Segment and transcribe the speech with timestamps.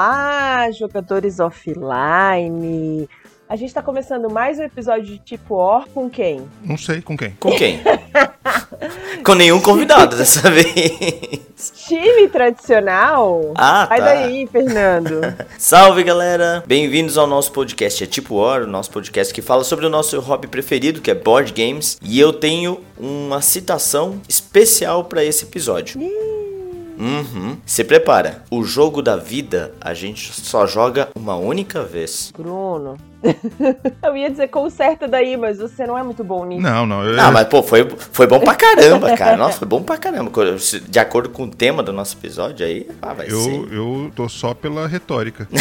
[0.00, 3.08] Olá, jogadores offline.
[3.48, 6.48] A gente tá começando mais um episódio de Tipo Or com quem?
[6.62, 7.32] Não sei, com quem?
[7.40, 7.80] Com quem?
[9.26, 11.72] com nenhum convidado dessa vez.
[11.88, 13.52] Time tradicional?
[13.56, 14.04] Ah, Sai tá.
[14.04, 15.20] daí, Fernando.
[15.58, 16.62] Salve galera!
[16.64, 20.20] Bem-vindos ao nosso podcast É Tipo War, o nosso podcast que fala sobre o nosso
[20.20, 21.98] hobby preferido, que é board games.
[22.00, 26.00] E eu tenho uma citação especial para esse episódio.
[26.98, 27.56] Uhum.
[27.64, 28.42] Se prepara.
[28.50, 32.32] O jogo da vida a gente só joga uma única vez.
[32.36, 32.96] Bruno.
[34.02, 36.60] Eu ia dizer conserta daí, mas você não é muito bom nisso.
[36.62, 37.04] Não, não.
[37.04, 39.36] Eu, Ah, mas pô, foi, foi bom pra caramba, cara.
[39.36, 40.30] Nossa, foi bom pra caramba.
[40.88, 43.34] De acordo com o tema do nosso episódio aí, ah, vai ser.
[43.34, 45.48] eu, eu tô só pela retórica.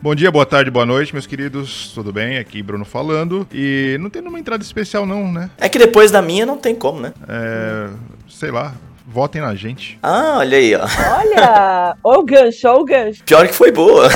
[0.00, 1.90] Bom dia, boa tarde, boa noite, meus queridos.
[1.92, 2.38] Tudo bem?
[2.38, 3.46] Aqui Bruno falando.
[3.52, 5.50] E não tem nenhuma entrada especial, não, né?
[5.58, 7.12] É que depois da minha não tem como, né?
[7.28, 7.88] É.
[8.28, 8.74] Sei lá.
[9.10, 9.98] Votem na gente.
[10.02, 10.80] Ah, olha aí, ó.
[11.18, 11.96] Olha!
[12.04, 13.24] Ô gancho, ô gancho.
[13.24, 14.06] Pior que foi boa.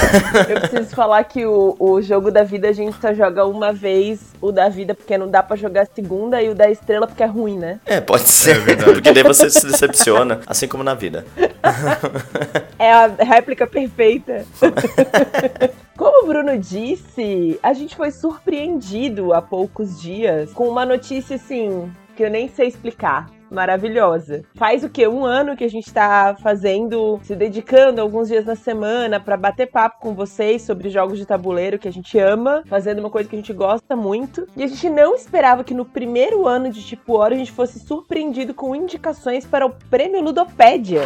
[0.50, 4.20] Eu preciso falar que o, o jogo da vida a gente só joga uma vez
[4.38, 7.22] o da vida porque não dá pra jogar a segunda e o da estrela porque
[7.22, 7.80] é ruim, né?
[7.86, 8.58] É, pode ser.
[8.60, 8.92] verdade.
[8.92, 11.24] porque daí você se decepciona, assim como na vida.
[12.78, 14.44] É a réplica perfeita.
[15.96, 21.90] Como o Bruno disse, a gente foi surpreendido há poucos dias com uma notícia assim
[22.14, 23.26] que eu nem sei explicar.
[23.52, 24.44] Maravilhosa.
[24.54, 25.06] Faz o que?
[25.06, 29.70] Um ano que a gente tá fazendo, se dedicando alguns dias na semana pra bater
[29.70, 33.36] papo com vocês sobre jogos de tabuleiro que a gente ama, fazendo uma coisa que
[33.36, 34.48] a gente gosta muito.
[34.56, 37.78] E a gente não esperava que no primeiro ano de Tipo Hora a gente fosse
[37.78, 41.02] surpreendido com indicações para o Prêmio Ludopédia.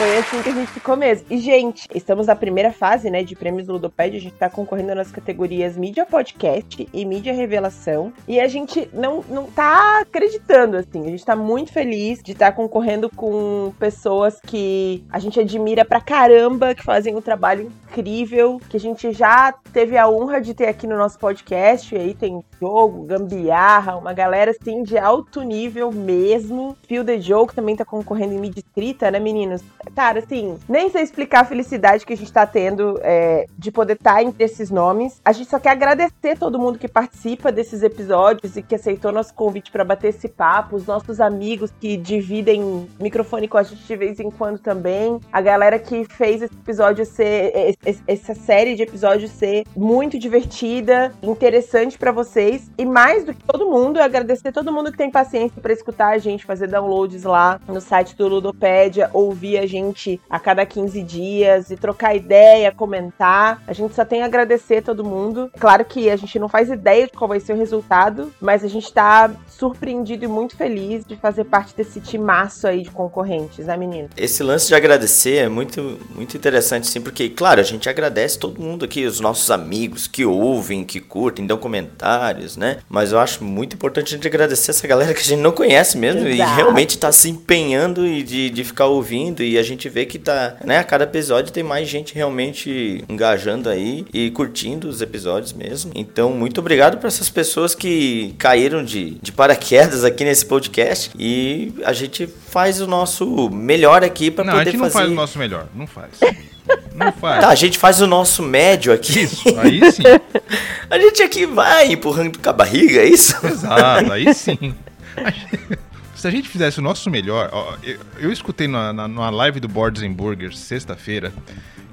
[0.00, 1.26] Foi assim que a gente ficou mesmo.
[1.28, 4.18] E, gente, estamos na primeira fase, né, de prêmios do Ludopédia.
[4.18, 8.10] A gente tá concorrendo nas categorias Mídia Podcast e Mídia Revelação.
[8.26, 11.02] E a gente não, não tá acreditando, assim.
[11.06, 16.00] A gente tá muito feliz de estar concorrendo com pessoas que a gente admira pra
[16.00, 20.68] caramba, que fazem um trabalho incrível, que a gente já teve a honra de ter
[20.68, 21.94] aqui no nosso podcast.
[21.94, 26.74] E aí tem jogo, gambiarra, uma galera, assim, de alto nível mesmo.
[26.88, 29.62] Fio the Joke também tá concorrendo em mídia escrita, né, meninos?
[29.94, 33.94] Cara, assim, nem sei explicar a felicidade que a gente tá tendo é, de poder
[33.94, 35.20] estar entre esses nomes.
[35.24, 39.34] A gente só quer agradecer todo mundo que participa desses episódios e que aceitou nosso
[39.34, 43.96] convite para bater esse papo, os nossos amigos que dividem microfone com a gente de
[43.96, 49.30] vez em quando também, a galera que fez esse episódio ser, essa série de episódios
[49.30, 54.72] ser muito divertida, interessante para vocês e mais do que todo mundo, é agradecer todo
[54.72, 59.10] mundo que tem paciência para escutar a gente, fazer downloads lá no site do Ludopédia,
[59.12, 63.62] ouvir a gente a cada 15 dias e trocar ideia, comentar.
[63.66, 65.50] A gente só tem a agradecer todo mundo.
[65.58, 68.68] Claro que a gente não faz ideia de qual vai ser o resultado, mas a
[68.68, 73.76] gente tá surpreendido e muito feliz de fazer parte desse timaço aí de concorrentes, né,
[73.76, 74.08] menino?
[74.16, 78.60] Esse lance de agradecer é muito, muito interessante, sim, porque, claro, a gente agradece todo
[78.60, 82.78] mundo aqui, os nossos amigos que ouvem, que curtem, dão comentários, né?
[82.88, 85.98] Mas eu acho muito importante a gente agradecer essa galera que a gente não conhece
[85.98, 86.52] mesmo Exato.
[86.52, 90.18] e realmente tá se empenhando e de, de ficar ouvindo e a gente vê que
[90.18, 95.52] tá, né, a cada episódio tem mais gente realmente engajando aí e curtindo os episódios
[95.52, 95.92] mesmo.
[95.94, 101.72] Então, muito obrigado para essas pessoas que caíram de, de paraquedas aqui nesse podcast e
[101.84, 104.98] a gente faz o nosso melhor aqui para Não, a poder gente não fazer.
[104.98, 105.66] faz o nosso melhor.
[105.74, 106.10] Não faz.
[106.94, 107.40] Não faz.
[107.40, 109.20] Tá, a gente faz o nosso médio aqui.
[109.20, 110.02] Isso, aí sim.
[110.88, 113.34] A gente aqui vai empurrando com a barriga, é isso?
[113.44, 114.74] Exato, aí sim.
[116.20, 119.58] Se a gente fizesse o nosso melhor, ó, eu, eu escutei na, na, numa live
[119.58, 121.32] do Boards and Burgers sexta-feira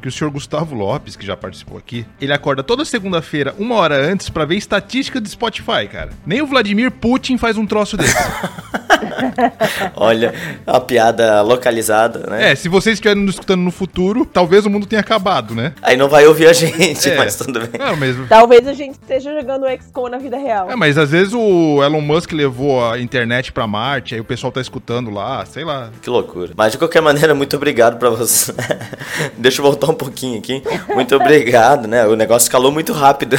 [0.01, 3.95] que o senhor Gustavo Lopes, que já participou aqui, ele acorda toda segunda-feira, uma hora
[3.99, 6.09] antes, pra ver estatística do Spotify, cara.
[6.25, 8.15] Nem o Vladimir Putin faz um troço desse.
[9.95, 10.33] Olha,
[10.65, 12.51] a piada localizada, né?
[12.51, 15.73] é, se vocês estiverem nos escutando no futuro, talvez o mundo tenha acabado, né?
[15.81, 17.15] Aí não vai ouvir a gente, É.
[17.17, 17.69] mas tudo bem.
[17.79, 20.69] Não, mas Talvez a gente esteja jogando XCOM na vida real.
[20.71, 24.51] É, mas às vezes o Elon Musk levou a internet pra Marte, aí o pessoal
[24.51, 25.89] tá escutando lá, sei lá.
[26.01, 26.51] Que loucura.
[26.55, 28.53] Mas de qualquer maneira, muito obrigado pra você.
[29.37, 30.63] Deixa eu voltar um pouquinho aqui.
[30.93, 32.05] Muito obrigado, né?
[32.05, 33.37] O negócio escalou muito rápido.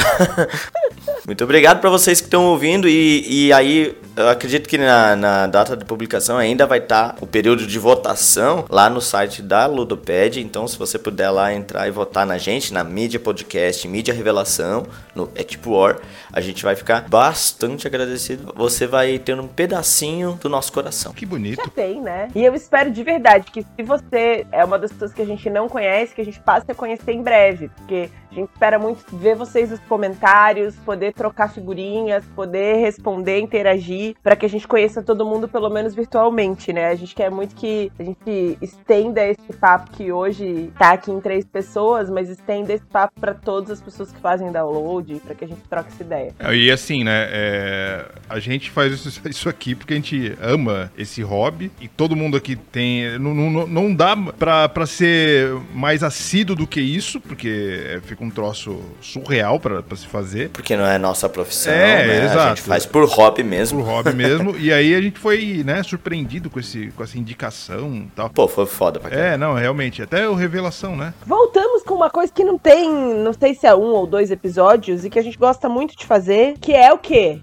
[1.25, 2.87] muito obrigado pra vocês que estão ouvindo.
[2.87, 7.27] E, e aí, eu acredito que na, na data de publicação ainda vai estar o
[7.27, 10.41] período de votação lá no site da Ludoped.
[10.41, 14.85] Então, se você puder lá entrar e votar na gente, na mídia podcast, mídia revelação,
[15.15, 15.99] no É Tipo War,
[16.33, 18.53] a gente vai ficar bastante agradecido.
[18.55, 21.13] Você vai ter um pedacinho do nosso coração.
[21.13, 21.63] Que bonito.
[21.63, 22.27] Já tem, né?
[22.35, 25.49] E eu espero de verdade que se você é uma das pessoas que a gente
[25.49, 29.03] não conhece, que a gente passe a conhecer em breve, porque a gente espera muito
[29.17, 35.01] ver vocês nos comentários, poder trocar figurinhas, poder responder, interagir, para que a gente conheça
[35.01, 36.89] todo mundo pelo menos virtualmente, né?
[36.89, 41.19] A gente quer muito que a gente estenda esse papo que hoje tá aqui em
[41.19, 45.45] três pessoas, mas estenda esse papo para todas as pessoas que fazem download, para que
[45.45, 46.35] a gente troque essa ideia.
[46.53, 47.27] E assim, né?
[47.31, 48.93] É, a gente faz
[49.25, 53.17] isso, aqui porque a gente ama esse hobby e todo mundo aqui tem.
[53.17, 58.79] Não, não, não dá pra ser mais assíduo do que isso, porque fica um troço
[59.01, 60.49] surreal pra, pra se fazer.
[60.49, 62.25] Porque não é nossa profissão, é, né?
[62.25, 62.39] Exato.
[62.39, 63.83] A gente faz por hobby mesmo.
[63.83, 64.55] Por hobby mesmo.
[64.55, 68.29] e aí a gente foi, né, surpreendido com, esse, com essa indicação e tal.
[68.29, 69.15] Pô, foi foda pra cá.
[69.15, 70.03] É, não, realmente.
[70.03, 71.13] Até o revelação, né?
[71.25, 75.03] Voltamos com uma coisa que não tem, não sei se é um ou dois episódios,
[75.03, 77.39] e que a gente gosta muito de fazer, que é o quê?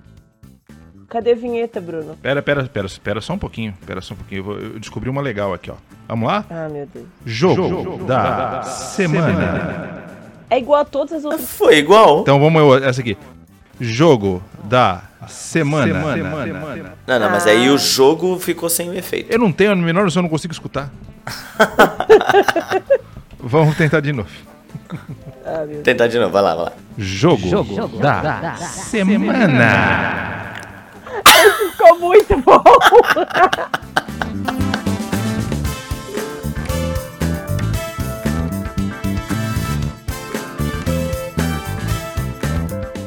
[1.08, 2.16] Cadê a vinheta, Bruno?
[2.20, 3.74] Pera, pera, pera, pera só um pouquinho.
[3.86, 4.40] Pera só um pouquinho.
[4.40, 5.74] Eu, vou, eu descobri uma legal aqui, ó.
[6.08, 6.44] Vamos lá?
[6.50, 7.06] Ah, meu Deus.
[7.24, 9.26] Jogo, Jogo da, da, da semana.
[9.26, 10.04] semana.
[10.50, 11.48] É igual a todas as outras.
[11.50, 12.20] Foi igual.
[12.20, 13.16] Então vamos essa aqui.
[13.80, 15.92] Jogo da semana.
[15.92, 16.44] semana.
[16.44, 16.94] semana.
[17.06, 19.32] Não, não, mas aí o jogo ficou sem o efeito.
[19.32, 20.90] Eu não tenho a menor noção, eu não consigo escutar.
[23.38, 24.30] vamos tentar de novo.
[25.44, 26.72] Ah, tentar de novo, vai lá, vai lá.
[26.96, 29.34] Jogo, Jogo da, da, semana.
[29.34, 30.55] semana.
[31.24, 32.62] Ficou muito bom.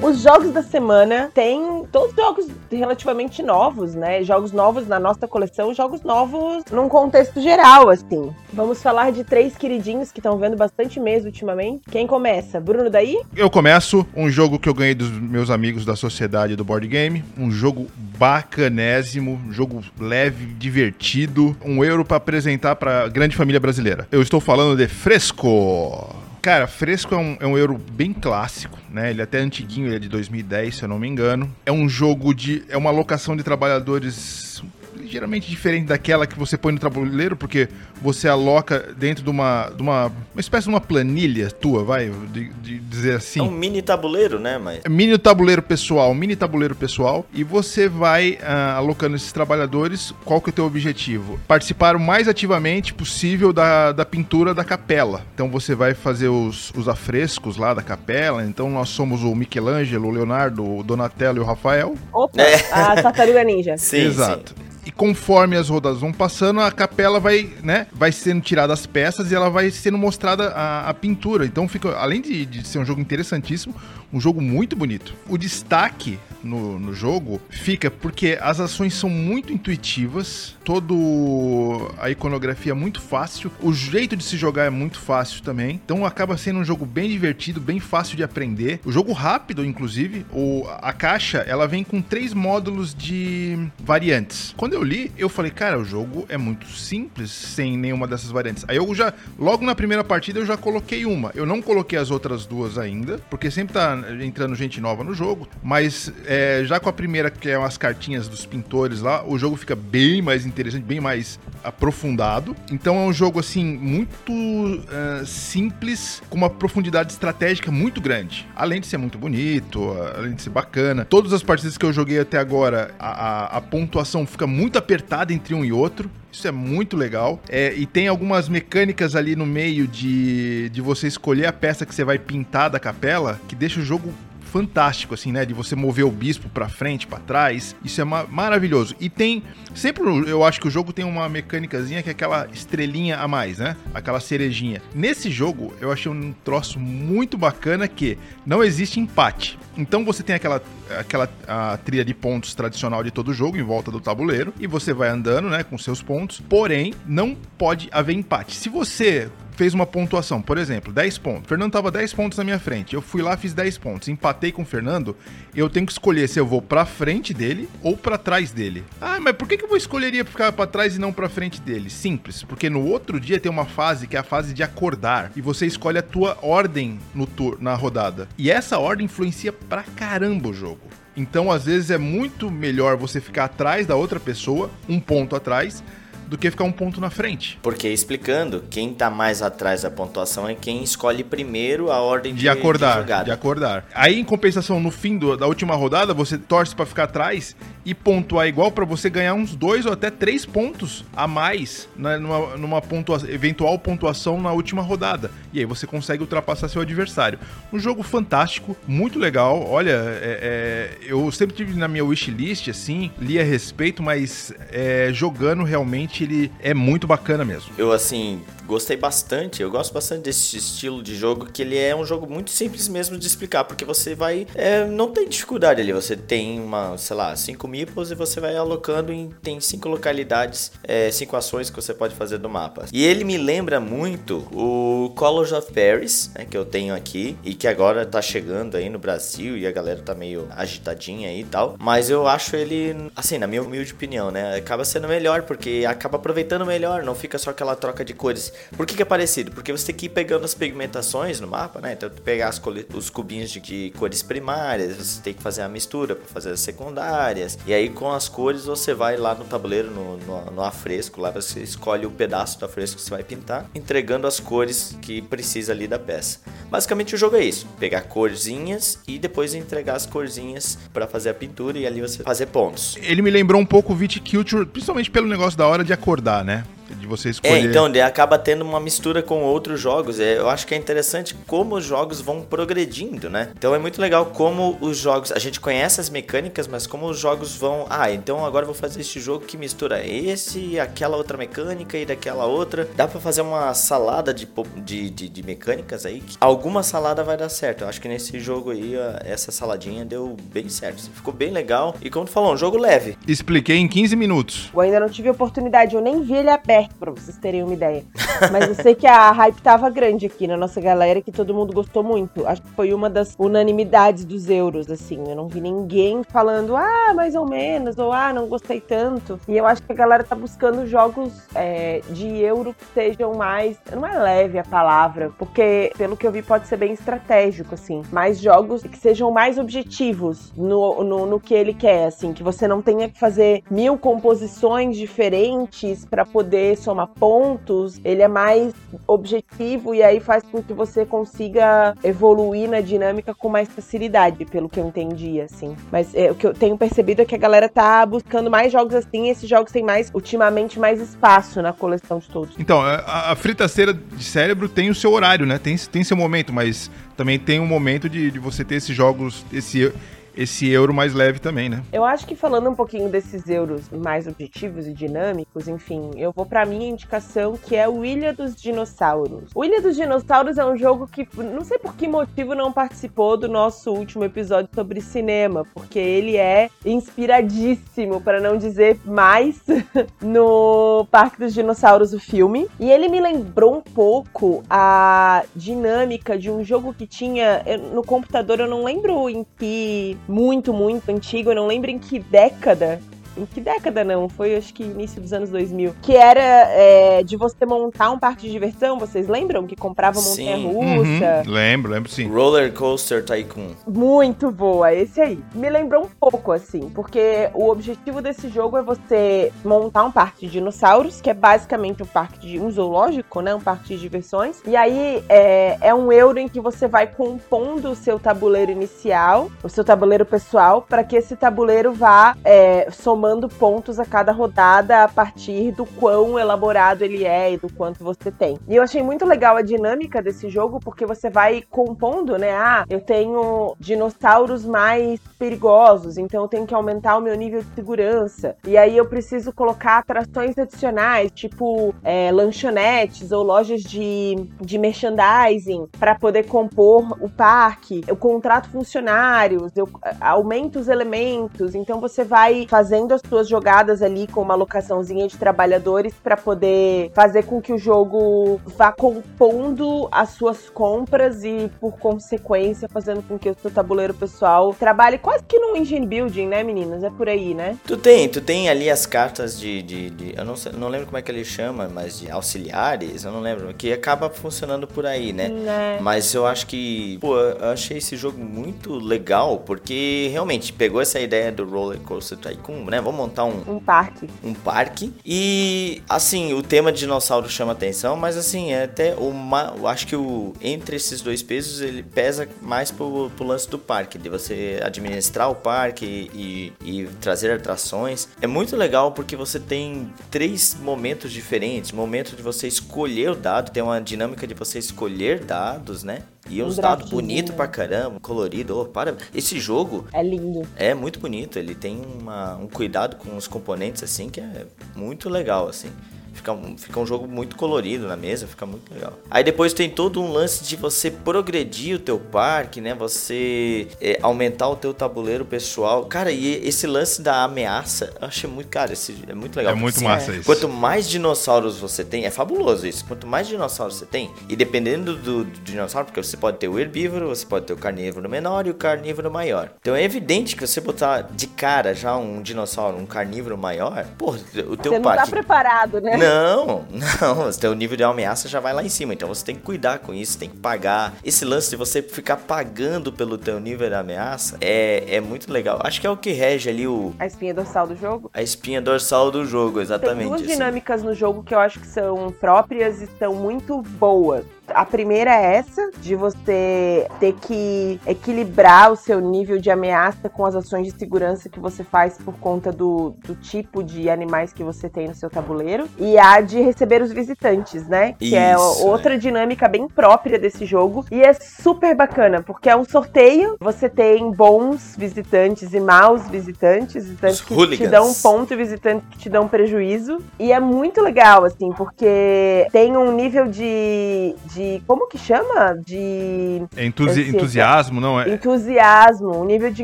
[0.10, 4.24] Os jogos da semana tem todos jogos relativamente novos, né?
[4.24, 8.34] Jogos novos na nossa coleção, jogos novos num contexto geral, assim.
[8.52, 11.84] Vamos falar de três queridinhos que estão vendo bastante mês ultimamente.
[11.92, 12.60] Quem começa?
[12.60, 13.22] Bruno daí?
[13.36, 14.04] Eu começo.
[14.16, 17.24] Um jogo que eu ganhei dos meus amigos da Sociedade do Board Game.
[17.38, 17.86] Um jogo
[18.18, 21.56] bacanésimo, um jogo leve, divertido.
[21.64, 24.08] Um euro para apresentar para grande família brasileira.
[24.12, 26.29] Eu estou falando de Fresco.
[26.42, 29.10] Cara, Fresco é um, é um euro bem clássico, né?
[29.10, 31.54] Ele é até antiguinho, ele é de 2010, se eu não me engano.
[31.66, 32.64] É um jogo de.
[32.70, 34.64] É uma alocação de trabalhadores
[35.10, 37.68] ligeiramente diferente daquela que você põe no tabuleiro, porque
[38.00, 42.50] você aloca dentro de uma, de uma, uma espécie de uma planilha tua, vai, de,
[42.62, 43.40] de dizer assim.
[43.40, 44.58] É um mini tabuleiro, né?
[44.60, 44.82] Mas...
[44.86, 50.40] É mini tabuleiro pessoal, mini tabuleiro pessoal, e você vai uh, alocando esses trabalhadores, qual
[50.40, 51.40] que é o teu objetivo?
[51.48, 55.24] Participar o mais ativamente possível da, da pintura da capela.
[55.34, 60.08] Então você vai fazer os, os afrescos lá da capela, então nós somos o Michelangelo,
[60.08, 61.96] o Leonardo, o Donatello e o Rafael.
[62.14, 62.56] Opa, é.
[62.72, 63.76] a Tartaruga Ninja.
[63.80, 64.54] Sim, Exato.
[64.56, 64.69] Sim.
[64.90, 69.32] E conforme as rodas vão passando, a capela vai, né, vai sendo tirada as peças
[69.32, 71.46] e ela vai sendo mostrada a, a pintura.
[71.46, 73.76] Então fica, além de, de ser um jogo interessantíssimo,
[74.12, 75.14] um jogo muito bonito.
[75.28, 82.72] O destaque no, no jogo fica porque as ações são muito intuitivas, todo a iconografia
[82.72, 85.80] é muito fácil, o jeito de se jogar é muito fácil também.
[85.84, 88.80] Então acaba sendo um jogo bem divertido, bem fácil de aprender.
[88.86, 94.54] O jogo rápido, inclusive, o, a caixa ela vem com três módulos de variantes.
[94.58, 98.66] Quando eu li, eu falei, cara, o jogo é muito simples sem nenhuma dessas variantes.
[98.68, 101.32] Aí eu já, logo na primeira partida, eu já coloquei uma.
[101.36, 105.48] Eu não coloquei as outras duas ainda, porque sempre tá entrando gente nova no jogo,
[105.64, 109.56] mas é, já com a primeira, que é umas cartinhas dos pintores lá, o jogo
[109.56, 112.56] fica bem mais interessante, bem mais aprofundado.
[112.72, 118.48] Então é um jogo, assim, muito uh, simples, com uma profundidade estratégica muito grande.
[118.56, 121.06] Além de ser muito bonito, além de ser bacana.
[121.06, 125.34] Todas as partidas que eu joguei até agora, a, a, a pontuação fica muito apertada
[125.34, 126.10] entre um e outro.
[126.32, 127.42] Isso é muito legal.
[127.50, 131.94] É, e tem algumas mecânicas ali no meio de, de você escolher a peça que
[131.94, 134.14] você vai pintar da capela que deixa o jogo
[134.50, 135.46] fantástico, assim, né?
[135.46, 137.76] De você mover o bispo para frente, para trás.
[137.84, 138.96] Isso é ma maravilhoso.
[139.00, 139.44] E tem.
[139.74, 143.60] Sempre eu acho que o jogo tem uma mecânicazinha que é aquela estrelinha a mais,
[143.60, 143.78] né?
[143.94, 144.82] Aquela cerejinha.
[144.94, 149.58] Nesse jogo, eu achei um troço muito bacana que não existe empate.
[149.78, 150.62] Então você tem aquela,
[150.98, 154.54] aquela a trilha de pontos tradicional de todo jogo em volta do tabuleiro.
[154.60, 155.64] E você vai andando, né?
[155.64, 156.42] Com seus pontos.
[156.42, 158.56] Porém, não pode haver empate.
[158.56, 159.30] Se você
[159.60, 161.44] fez uma pontuação, por exemplo, 10 pontos.
[161.44, 162.94] O Fernando tava 10 pontos na minha frente.
[162.94, 165.18] Eu fui lá, fiz 10 pontos, empatei com o Fernando.
[165.54, 168.86] Eu tenho que escolher se eu vou pra frente dele ou para trás dele.
[169.02, 171.90] Ah, mas por que, que eu escolheria ficar para trás e não para frente dele?
[171.90, 175.42] Simples, porque no outro dia tem uma fase que é a fase de acordar e
[175.42, 178.30] você escolhe a tua ordem no tour, na rodada.
[178.38, 180.88] E essa ordem influencia pra caramba o jogo.
[181.18, 185.84] Então, às vezes é muito melhor você ficar atrás da outra pessoa, um ponto atrás,
[186.30, 187.58] do que ficar um ponto na frente.
[187.62, 192.42] Porque explicando, quem tá mais atrás da pontuação é quem escolhe primeiro a ordem de,
[192.42, 193.24] De acordar, de jogada.
[193.26, 193.86] de acordar.
[193.94, 197.56] Aí, em compensação, no fim do- da última rodada, você torce pra ficar atrás
[197.86, 202.18] e pontuar igual pra você ganhar uns dois ou até três pontos a mais né,
[202.18, 205.32] numa, numa pontua- eventual pontuação na última rodada.
[205.52, 207.40] E aí você consegue ultrapassar seu adversário.
[207.74, 209.66] Um jogo fantástico, muito legal.
[209.68, 215.10] Olha, é- é, eu sempre tive na minha wishlist, assim, li a respeito, mas é,
[215.12, 217.72] jogando realmente ele é muito bacana mesmo.
[217.78, 219.62] Eu, assim, gostei bastante.
[219.62, 223.18] Eu gosto bastante desse estilo de jogo, que ele é um jogo muito simples mesmo
[223.18, 224.46] de explicar, porque você vai.
[224.54, 225.92] é, não tem dificuldade ali.
[225.92, 229.32] Você tem uma, sei lá, cinco meeples e você vai alocando em.
[229.42, 232.86] Tem cinco localidades, é, cinco ações que você pode fazer do mapa.
[232.94, 237.56] E ele me lembra muito o Colors of Paris, né, que eu tenho aqui, e
[237.56, 241.44] que agora tá chegando aí no Brasil e a galera tá meio agitadinha aí e
[241.44, 241.76] tal.
[241.80, 244.56] Mas eu acho ele, assim, na minha humilde opinião, né?
[244.56, 248.54] Acaba sendo melhor, porque acaba aproveitando melhor, não fica só aquela troca de cores.
[248.76, 249.52] Por que, que é parecido?
[249.52, 251.94] Porque você tem que ir pegando as pigmentações no mapa, né?
[251.94, 252.52] Então, pegar
[252.94, 256.60] os cubinhos de, de cores primárias, você tem que fazer a mistura para fazer as
[256.60, 257.58] secundárias.
[257.66, 261.32] E aí, com as cores, você vai lá no tabuleiro, no, no, no afresco, lá
[261.32, 265.72] você escolhe o pedaço do afresco que você vai pintar, entregando as cores que precisa
[265.72, 266.40] ali da peça.
[266.70, 271.34] Basicamente, o jogo é isso: pegar corzinhas e depois entregar as corzinhas para fazer a
[271.34, 272.98] pintura e ali você fazer pontos.
[273.02, 276.64] Ele me lembrou um pouco o Viticulture, principalmente pelo negócio da hora de acordar, né?
[277.10, 277.54] Você escolher.
[277.54, 280.20] É, então, ele acaba tendo uma mistura com outros jogos.
[280.20, 283.50] É, eu acho que é interessante como os jogos vão progredindo, né?
[283.58, 285.32] Então é muito legal como os jogos.
[285.32, 287.86] A gente conhece as mecânicas, mas como os jogos vão.
[287.90, 291.98] Ah, então agora eu vou fazer este jogo que mistura esse e aquela outra mecânica
[291.98, 292.88] e daquela outra.
[292.96, 294.48] Dá pra fazer uma salada de,
[294.78, 296.20] de, de, de mecânicas aí.
[296.22, 297.84] que Alguma salada vai dar certo.
[297.84, 298.94] Eu acho que nesse jogo aí,
[299.26, 301.10] essa saladinha deu bem certo.
[301.12, 301.96] Ficou bem legal.
[302.02, 303.18] E como tu falou, um jogo leve.
[303.28, 304.70] Expliquei em 15 minutos.
[304.74, 308.04] Eu ainda não tive oportunidade, eu nem vi ele aberto, pra vocês terem uma ideia.
[308.52, 311.74] Mas eu sei que a hype tava grande aqui na nossa galera, que todo mundo
[311.74, 312.46] gostou muito.
[312.46, 315.24] Acho que foi uma das unanimidades dos euros, assim.
[315.28, 319.40] Eu não vi ninguém falando, ah, mais ou menos, ou ah, não gostei tanto.
[319.48, 323.78] E eu acho que a galera tá buscando jogos é, de euro que sejam mais.
[323.92, 328.04] Não é leve a palavra, porque pelo que eu vi pode ser bem estratégico, assim.
[328.12, 332.34] Mais jogos que sejam mais objetivos no, no, no que ele quer, assim.
[332.34, 338.02] Que você não tenha que fazer mil composições diferentes para poder somar pontos.
[338.04, 338.74] Ele é mais
[339.06, 344.68] objetivo e aí faz com que você consiga evoluir na dinâmica com mais facilidade, pelo
[344.68, 345.76] que eu entendi, assim.
[345.92, 348.96] Mas é, o que eu tenho percebido é que a galera tá buscando mais jogos
[348.96, 352.56] assim, e esses jogos têm mais, ultimamente, mais espaço na coleção de todos.
[352.58, 355.60] Então, a, a fritaceira de cérebro tem o seu horário, né?
[355.60, 359.46] Tem, tem seu momento, mas também tem um momento de, de você ter esses jogos,
[359.54, 359.94] esse,
[360.36, 361.84] esse euro mais leve também, né?
[361.92, 366.46] Eu acho que falando um pouquinho desses euros mais objetivos e dinâmicos, enfim, eu vou
[366.46, 369.52] pra minha indicação que é o Ilha dos Dinossauros.
[369.54, 373.38] O Ilha dos Dinossauros é um jogo que não sei por que motivo não participou
[373.38, 379.62] do nosso último episódio sobre cinema, porque ele é inspiradíssimo, para não dizer mais,
[380.22, 382.68] no Parque dos Dinossauros, o filme.
[382.80, 388.60] E ele me lembrou um pouco a dinâmica de um jogo que tinha no computador,
[388.60, 393.02] eu não lembro em que muito, muito antigo, eu não lembro em que década.
[393.38, 394.28] Em que década não?
[394.28, 395.96] Foi acho que início dos anos 2000.
[396.02, 399.66] Que era é, de você montar um parque de diversão, vocês lembram?
[399.66, 401.44] Que comprava montanha-russa.
[401.46, 402.28] Uhum, lembro, lembro sim.
[402.28, 403.70] Roller Coaster Tycoon.
[403.88, 405.40] Muito boa, esse aí.
[405.54, 410.46] Me lembrou um pouco, assim, porque o objetivo desse jogo é você montar um parque
[410.46, 413.54] de dinossauros, que é basicamente um parque de um zoológico, né?
[413.54, 414.62] Um parque de diversões.
[414.66, 419.50] E aí é, é um euro em que você vai compondo o seu tabuleiro inicial,
[419.64, 423.19] o seu tabuleiro pessoal, para que esse tabuleiro vá é, somando
[423.50, 428.32] pontos a cada rodada a partir do quão elaborado ele é e do quanto você
[428.32, 428.58] tem.
[428.68, 432.52] E eu achei muito legal a dinâmica desse jogo, porque você vai compondo, né?
[432.52, 437.74] Ah, eu tenho dinossauros mais perigosos, então eu tenho que aumentar o meu nível de
[437.74, 438.56] segurança.
[438.66, 445.88] E aí eu preciso colocar atrações adicionais, tipo é, lanchonetes ou lojas de, de merchandising,
[446.00, 448.02] para poder compor o parque.
[448.08, 454.02] Eu contrato funcionários, eu é, aumento os elementos, então você vai fazendo as suas jogadas
[454.02, 460.08] ali com uma alocaçãozinha de trabalhadores para poder fazer com que o jogo vá compondo
[460.12, 465.44] as suas compras e, por consequência, fazendo com que o seu tabuleiro pessoal trabalhe quase
[465.46, 467.04] que num engine building, né, meninas?
[467.04, 467.78] É por aí, né?
[467.86, 469.82] Tu tem, tu tem ali as cartas de.
[469.82, 473.24] de, de- eu não, sei- não lembro como é que ele chama, mas de auxiliares,
[473.24, 473.74] eu não lembro.
[473.74, 475.48] Que acaba funcionando por aí, né?
[475.50, 476.00] Né?
[476.02, 481.20] Mas eu acho que, pô, eu achei esse jogo muito legal, porque realmente pegou essa
[481.20, 482.99] ideia do Roller Coaster Tycoon, né?
[483.00, 483.02] Né?
[483.02, 484.30] Vamos montar um, Um parque.
[484.44, 485.14] um parque.
[485.26, 489.74] E assim, o tema de dinossauro chama atenção, mas assim, é até o ma...
[489.78, 493.80] eu acho que o entre esses dois pesos ele pesa mais pro, pro lance do
[493.80, 498.28] parque, de você administrar o parque e, e trazer atrações.
[498.42, 503.72] É muito legal porque você tem três momentos diferentes, momento de você escolher o dado,
[503.72, 506.24] tem uma dinâmica de você escolher dados, né?
[506.50, 507.22] E Um uns dados draftzinho.
[507.22, 508.80] bonitos pra caramba, colorido.
[508.80, 509.16] Oh, para.
[509.34, 510.68] Esse jogo É lindo.
[510.76, 514.66] é muito bonito, ele tem uma- um cuidado com os componentes assim que é
[514.96, 515.92] muito legal assim.
[516.34, 519.14] Fica um, fica um jogo muito colorido na mesa, fica muito legal.
[519.30, 522.94] Aí depois tem todo um lance de você progredir o teu parque, né?
[522.96, 526.06] Você é, aumentar o teu tabuleiro pessoal.
[526.06, 529.74] Cara, e esse lance da ameaça, eu achei muito, cara, esse, é muito legal.
[529.74, 530.46] É muito Assim, massa isso.
[530.46, 533.04] Quanto mais dinossauros você tem, é fabuloso isso.
[533.06, 536.80] Quanto mais dinossauros você tem, e dependendo do, do dinossauro, porque você pode ter o
[536.80, 539.72] herbívoro, você pode ter o carnívoro menor e o carnívoro maior.
[539.82, 544.32] Então é evidente que você botar de cara já um dinossauro, um carnívoro maior, pô,
[544.32, 544.38] o
[544.78, 545.32] teu Você não tá parque.
[545.32, 546.18] preparado, né?
[546.18, 549.56] Não, não, o teu nível de ameaça já vai lá em cima, então você tem
[549.56, 551.14] que cuidar com isso, tem que pagar.
[551.24, 555.80] Esse lance de você ficar pagando pelo teu nível de ameaça é, é muito legal.
[555.84, 558.30] Acho que é o que rege ali o, A espinha dorsal do jogo.
[558.34, 560.28] a espinha dorsal do jogo, Tem exatamente.
[560.28, 560.52] duas assim.
[560.52, 564.46] dinâmicas no jogo que eu acho que são próprias e são muito boas.
[564.74, 570.46] A primeira é essa, de você ter que equilibrar o seu nível de ameaça com
[570.46, 574.64] as ações de segurança que você faz por conta do, do tipo de animais que
[574.64, 575.88] você tem no seu tabuleiro.
[575.98, 578.14] E a de receber os visitantes, né?
[578.14, 581.06] Que é Isso, outra dinâmica bem própria desse jogo.
[581.12, 587.06] E é super bacana, porque é um sorteio, você tem bons visitantes e maus visitantes,
[587.06, 587.92] visitantes Os que te hooligans.
[587.92, 590.20] dão ponto e visitantes que te dão prejuízo.
[590.40, 594.36] E é muito legal, assim, porque tem um nível de.
[594.54, 595.76] de como que chama?
[595.86, 598.30] De É entusi- entusiasmo, não é?
[598.34, 599.38] entusiasmo.
[599.42, 599.84] Um nível de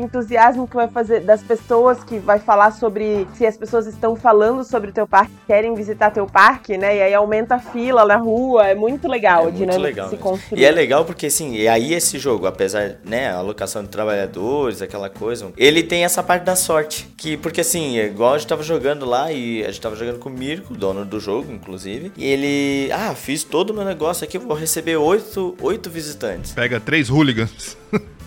[0.00, 4.64] entusiasmo que vai fazer das pessoas, que vai falar sobre se as pessoas estão falando
[4.64, 6.96] sobre o teu parque, querem visitar teu parque, né?
[6.96, 8.66] E aí aumenta a fila na rua.
[8.68, 10.30] É muito legal É a muito legal se mesmo.
[10.30, 10.60] construi.
[10.60, 14.82] E é legal porque, assim, e aí esse jogo, apesar, né, a alocação de trabalhadores,
[14.82, 17.08] aquela coisa, ele tem essa parte da sorte.
[17.16, 20.18] Que, porque, assim, é igual a gente tava jogando lá e a gente tava jogando
[20.18, 24.24] com o Mirko, dono do jogo, inclusive, e ele, ah, fiz todo o meu negócio
[24.24, 26.52] aqui, vou receber oito, oito visitantes.
[26.52, 27.76] Pega três hooligans.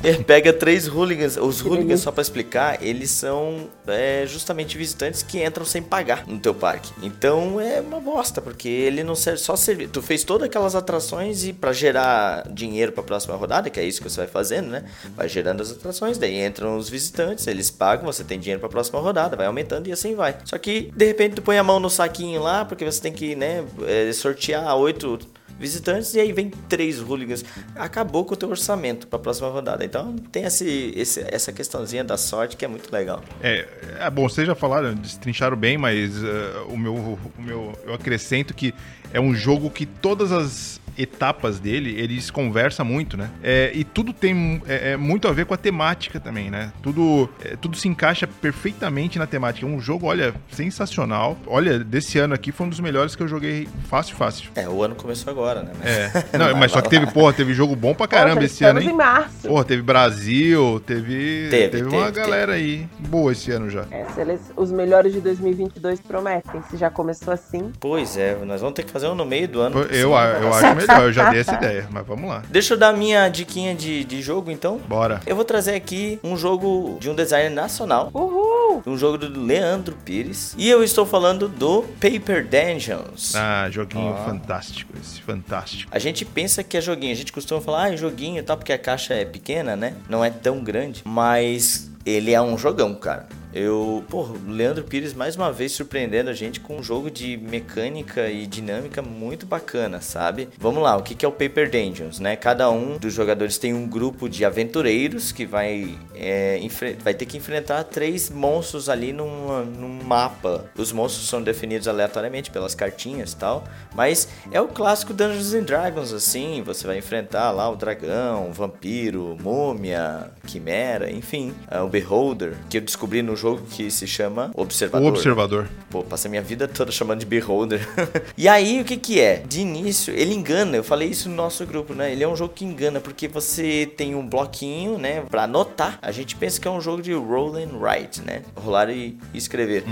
[0.01, 1.35] Ele pega três hooligans.
[1.35, 6.39] Os hooligans, só pra explicar, eles são é, justamente visitantes que entram sem pagar no
[6.39, 6.91] teu parque.
[7.03, 9.89] Então é uma bosta, porque ele não serve só servir.
[9.89, 14.01] Tu fez todas aquelas atrações e pra gerar dinheiro pra próxima rodada, que é isso
[14.01, 14.85] que você vai fazendo, né?
[15.15, 18.99] Vai gerando as atrações, daí entram os visitantes, eles pagam, você tem dinheiro pra próxima
[19.01, 20.37] rodada, vai aumentando e assim vai.
[20.45, 23.35] Só que de repente tu põe a mão no saquinho lá, porque você tem que,
[23.35, 25.19] né, é, sortear oito
[25.59, 27.43] visitantes e aí vem três hooligans.
[27.75, 29.83] Acabou com o teu orçamento para a próxima rodada.
[29.83, 33.21] Então tem esse, esse- essa questãozinha da sorte que é muito legal.
[33.41, 33.67] É,
[33.99, 37.73] é bom, vocês já falaram, destrincharam bem, mas eh, o, meu, o meu.
[37.85, 38.73] Eu acrescento que
[39.13, 43.29] é um jogo que todas as etapas dele, eles conversam muito, né?
[43.41, 46.71] É, e tudo tem é, é, muito a ver com a temática também, né?
[46.81, 49.65] Tudo, é, tudo se encaixa perfeitamente na temática.
[49.65, 51.37] É um jogo, olha, sensacional.
[51.47, 54.51] Olha, desse ano aqui foi um dos melhores que eu joguei fácil, fácil.
[54.55, 55.71] É, o ano começou agora, né?
[55.83, 58.89] É, não, mas só que teve, porra, teve jogo bom pra caramba esse ano, hein?
[58.89, 59.47] em março.
[59.47, 61.47] Porra, teve Brasil, teve.
[61.49, 63.85] Teve, uma teve, galera aí boa esse ano já.
[63.91, 66.61] É, eles- os melhores de 2022 prometem.
[66.69, 67.71] Se já começou assim.
[67.79, 69.79] Pois é, nós vamos ter que fazer um no meio do ano.
[69.81, 70.88] Eu, eu dar acho certo.
[71.01, 72.43] Eu já dei essa ideia, mas vamos lá.
[72.49, 74.77] Deixa eu dar minha diquinha de, de jogo então.
[74.87, 75.21] Bora.
[75.25, 78.09] Eu vou trazer aqui um jogo de um designer nacional.
[78.13, 78.81] Uhul!
[78.85, 80.55] Um jogo do Leandro Pires.
[80.57, 83.35] E eu estou falando do Paper Dungeons.
[83.35, 84.25] Ah, joguinho Ó.
[84.25, 85.89] fantástico esse, fantástico.
[85.93, 88.57] A gente pensa que é joguinho, a gente costuma falar, ah, é joguinho e tal,
[88.57, 89.95] porque a caixa é pequena, né?
[90.07, 93.27] Não é tão grande, mas ele é um jogão, cara.
[93.51, 98.29] Eu, pô, Leandro Pires mais uma vez surpreendendo a gente com um jogo de mecânica
[98.29, 100.49] e dinâmica muito bacana, sabe?
[100.59, 102.35] Vamos lá, o que é o Paper Dungeons, né?
[102.35, 106.59] Cada um dos jogadores tem um grupo de aventureiros que vai, é,
[107.01, 110.65] vai ter que enfrentar três monstros ali numa- num mapa.
[110.77, 113.63] Os monstros são definidos aleatoriamente pelas cartinhas e tal,
[113.95, 116.61] mas é o clássico Dungeons and Dragons, assim.
[116.63, 122.77] Você vai enfrentar lá o dragão, o vampiro, múmia, quimera, enfim, é, o Beholder, que
[122.77, 125.09] eu descobri no jogo que se chama O Observador.
[125.09, 125.69] observador.
[125.89, 127.87] Pô, passei minha vida toda chamando de Beholder.
[128.37, 129.37] e aí, o que que é?
[129.37, 130.75] De início, ele engana.
[130.77, 132.11] Eu falei isso no nosso grupo, né?
[132.11, 135.23] Ele é um jogo que engana, porque você tem um bloquinho, né?
[135.29, 135.97] Pra anotar.
[136.01, 138.43] A gente pensa que é um jogo de roll and write, né?
[138.55, 139.83] Rolar e escrever.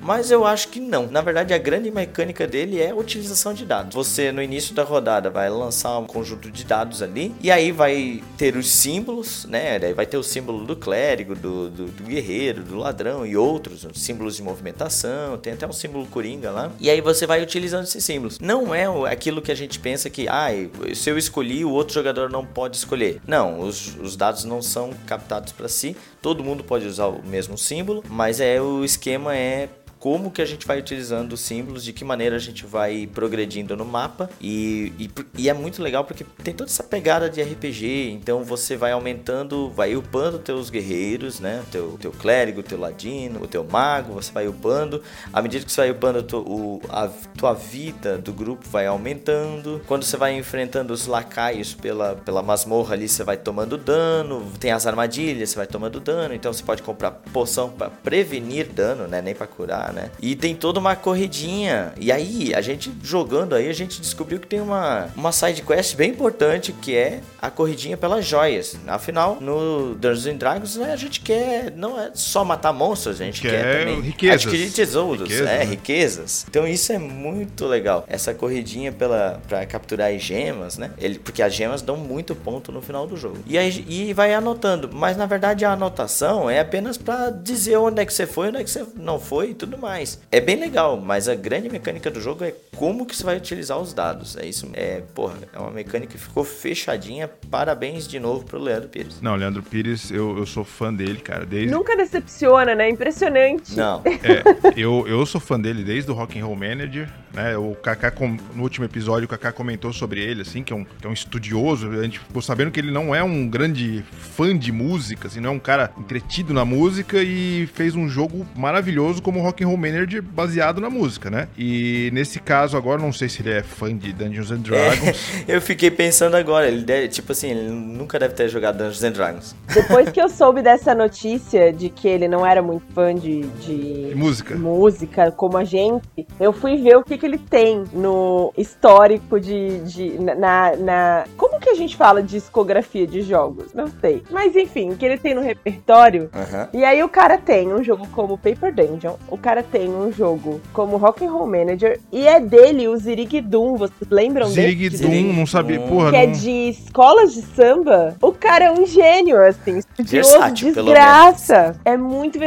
[0.00, 1.06] Mas eu acho que não.
[1.06, 3.94] Na verdade, a grande mecânica dele é a utilização de dados.
[3.94, 7.34] Você, no início da rodada, vai lançar um conjunto de dados ali.
[7.40, 9.78] E aí vai ter os símbolos, né?
[9.78, 13.36] Daí vai ter o símbolo do clérigo, do, do, do guerreiro, do ladrão padrão e
[13.36, 16.72] outros, símbolos de movimentação, tem até um símbolo coringa lá.
[16.80, 18.40] E aí você vai utilizando esses símbolos.
[18.40, 20.48] Não é aquilo que a gente pensa que, ah,
[20.92, 23.20] se eu escolhi, o outro jogador não pode escolher.
[23.26, 27.56] Não, os, os dados não são captados para si, todo mundo pode usar o mesmo
[27.56, 29.68] símbolo, mas é o esquema é
[30.00, 33.76] como que a gente vai utilizando os símbolos, de que maneira a gente vai progredindo
[33.76, 34.30] no mapa.
[34.40, 38.10] E, e, e, é muito legal porque tem toda essa pegada de RPG.
[38.12, 41.62] Então você vai aumentando, vai upando teus guerreiros, né?
[41.70, 45.02] Teu, teu clérigo, teu ladino, o teu mago, você vai upando.
[45.30, 49.82] À medida que você vai upando, tu, o, a tua vida do grupo vai aumentando.
[49.86, 54.50] Quando você vai enfrentando os lacaios pela, pela masmorra ali, você vai tomando dano.
[54.58, 56.32] Tem as armadilhas, você vai tomando dano.
[56.32, 59.20] Então você pode comprar poção para prevenir dano, né?
[59.20, 60.10] Nem para curar né?
[60.20, 61.92] E tem toda uma corridinha.
[61.98, 65.96] E aí, a gente jogando aí, a gente descobriu que tem uma, uma side quest
[65.96, 68.76] bem importante que é a corridinha pelas joias.
[68.86, 73.24] Afinal, no Dungeons and Dragons, né, a gente quer não é só matar monstros, a
[73.24, 74.42] gente quer, quer também riquezas.
[74.42, 75.64] adquirir tesouros, riquezas, é, né?
[75.64, 76.46] riquezas.
[76.48, 78.04] Então isso é muito legal.
[78.08, 80.90] Essa corridinha pela para capturar as gemas, né?
[80.98, 83.38] Ele, porque as gemas dão muito ponto no final do jogo.
[83.46, 88.02] E aí e vai anotando, mas na verdade a anotação é apenas para dizer onde
[88.02, 90.20] é que você foi, onde é que você não foi e tudo mais.
[90.30, 93.78] É bem legal, mas a grande mecânica do jogo é como que você vai utilizar
[93.78, 94.36] os dados.
[94.36, 97.28] É isso, é, porra, é uma mecânica que ficou fechadinha.
[97.50, 99.20] Parabéns de novo pro Leandro Pires.
[99.20, 102.88] Não, Leandro Pires, eu, eu sou fã dele, cara, desde Nunca decepciona, né?
[102.88, 103.76] Impressionante.
[103.76, 104.02] Não.
[104.22, 104.42] É,
[104.76, 107.56] eu, eu sou fã dele desde o Rock and Roll Manager, né?
[107.56, 108.12] O Kaká
[108.54, 111.12] no último episódio o Kaká comentou sobre ele assim, que é um, que é um
[111.12, 115.40] estudioso, a gente ficou sabendo que ele não é um grande fã de música, assim,
[115.40, 119.64] não é um cara entretido na música e fez um jogo maravilhoso como o Rock
[119.64, 121.48] and Roll Manager baseado na música, né?
[121.56, 125.44] E nesse caso agora, não sei se ele é fã de Dungeons and Dragons.
[125.46, 129.04] É, eu fiquei pensando agora, ele deve, tipo assim, ele nunca deve ter jogado Dungeons
[129.04, 129.56] and Dragons.
[129.72, 134.08] Depois que eu soube dessa notícia de que ele não era muito fã de, de,
[134.08, 134.54] de música.
[134.56, 139.80] música como a gente, eu fui ver o que, que ele tem no histórico de.
[139.80, 141.24] de na, na.
[141.36, 143.72] Como que a gente fala de discografia de jogos?
[143.74, 144.22] Não sei.
[144.30, 146.30] Mas enfim, o que ele tem no repertório.
[146.34, 146.80] Uhum.
[146.80, 150.60] E aí o cara tem um jogo como Paper Dungeon, o cara tem um jogo
[150.72, 153.76] como Rock and Roll Manager e é dele o Zirigdum.
[153.76, 154.88] Vocês lembram dele?
[154.88, 156.10] Zirigdum, não sabia, porra.
[156.10, 156.18] Que não...
[156.18, 158.16] é de escolas de samba.
[158.20, 159.78] O cara é um gênio, assim.
[159.78, 161.76] Estudioso, Versátil, desgraça.
[161.84, 162.38] É muito.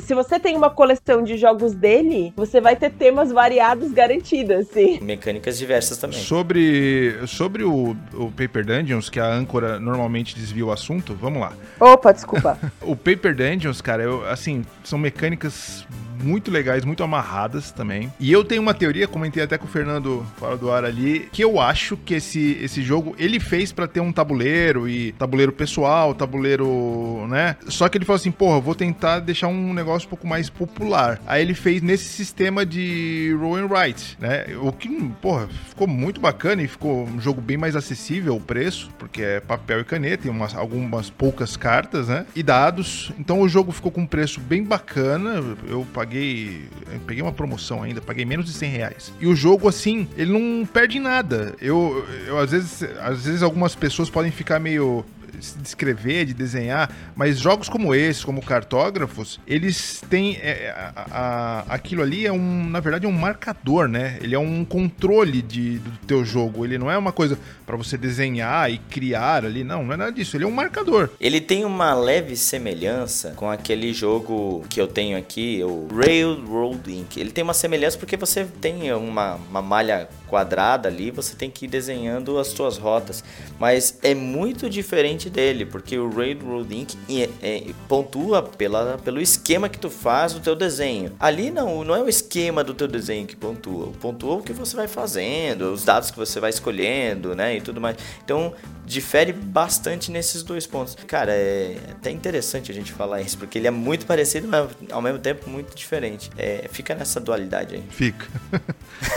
[0.00, 5.00] se você tem uma coleção de jogos dele, você vai ter temas variados garantidos, assim.
[5.00, 6.18] Mecânicas diversas também.
[6.18, 11.52] Sobre, sobre o, o Paper Dungeons, que a âncora normalmente desvia o assunto, vamos lá.
[11.78, 12.58] Opa, desculpa.
[12.82, 15.86] o Paper Dungeons, cara, eu, assim, são mecânicas
[16.22, 18.12] muito legais, muito amarradas também.
[18.18, 21.42] E eu tenho uma teoria, comentei até com o Fernando fora do ar ali, que
[21.42, 26.14] eu acho que esse, esse jogo ele fez para ter um tabuleiro e tabuleiro pessoal,
[26.14, 27.56] tabuleiro, né?
[27.68, 31.20] Só que ele falou assim, porra, vou tentar deixar um negócio um pouco mais popular.
[31.26, 34.46] Aí ele fez nesse sistema de roll and write, né?
[34.60, 34.88] O que,
[35.20, 39.40] porra, ficou muito bacana e ficou um jogo bem mais acessível o preço, porque é
[39.40, 42.26] papel e caneta e umas, algumas poucas cartas, né?
[42.34, 43.12] E dados.
[43.18, 45.42] Então o jogo ficou com um preço bem bacana.
[45.68, 46.68] Eu paguei paguei.
[47.06, 49.12] Peguei uma promoção ainda, paguei menos de 100 reais.
[49.20, 51.54] E o jogo, assim, ele não perde nada.
[51.60, 56.90] Eu, eu às vezes, às vezes algumas pessoas podem ficar meio de escrever, de desenhar,
[57.14, 62.68] mas jogos como esse, como cartógrafos, eles têm é, a, a, aquilo ali é um,
[62.68, 64.18] na verdade, é um marcador, né?
[64.20, 66.64] Ele é um controle de, do teu jogo.
[66.64, 70.12] Ele não é uma coisa para você desenhar e criar ali, não, não é nada
[70.12, 70.36] disso.
[70.36, 71.10] Ele é um marcador.
[71.20, 77.16] Ele tem uma leve semelhança com aquele jogo que eu tenho aqui, o Railroad Inc.
[77.16, 81.64] Ele tem uma semelhança porque você tem uma, uma malha quadrada ali, você tem que
[81.64, 83.22] ir desenhando as suas rotas,
[83.58, 86.94] mas é muito diferente dele, porque o Railroad Inc.
[87.08, 91.12] É, é, pontua pela, pelo esquema que tu faz do teu desenho.
[91.18, 94.76] Ali não, não é o esquema do teu desenho que pontua, pontua o que você
[94.76, 97.96] vai fazendo, os dados que você vai escolhendo, né, e tudo mais.
[98.24, 98.52] Então,
[98.86, 100.96] difere bastante nesses dois pontos.
[101.06, 105.02] Cara, é até interessante a gente falar isso, porque ele é muito parecido, mas ao
[105.02, 106.30] mesmo tempo muito diferente.
[106.38, 107.82] É, fica nessa dualidade aí.
[107.90, 108.26] Fica.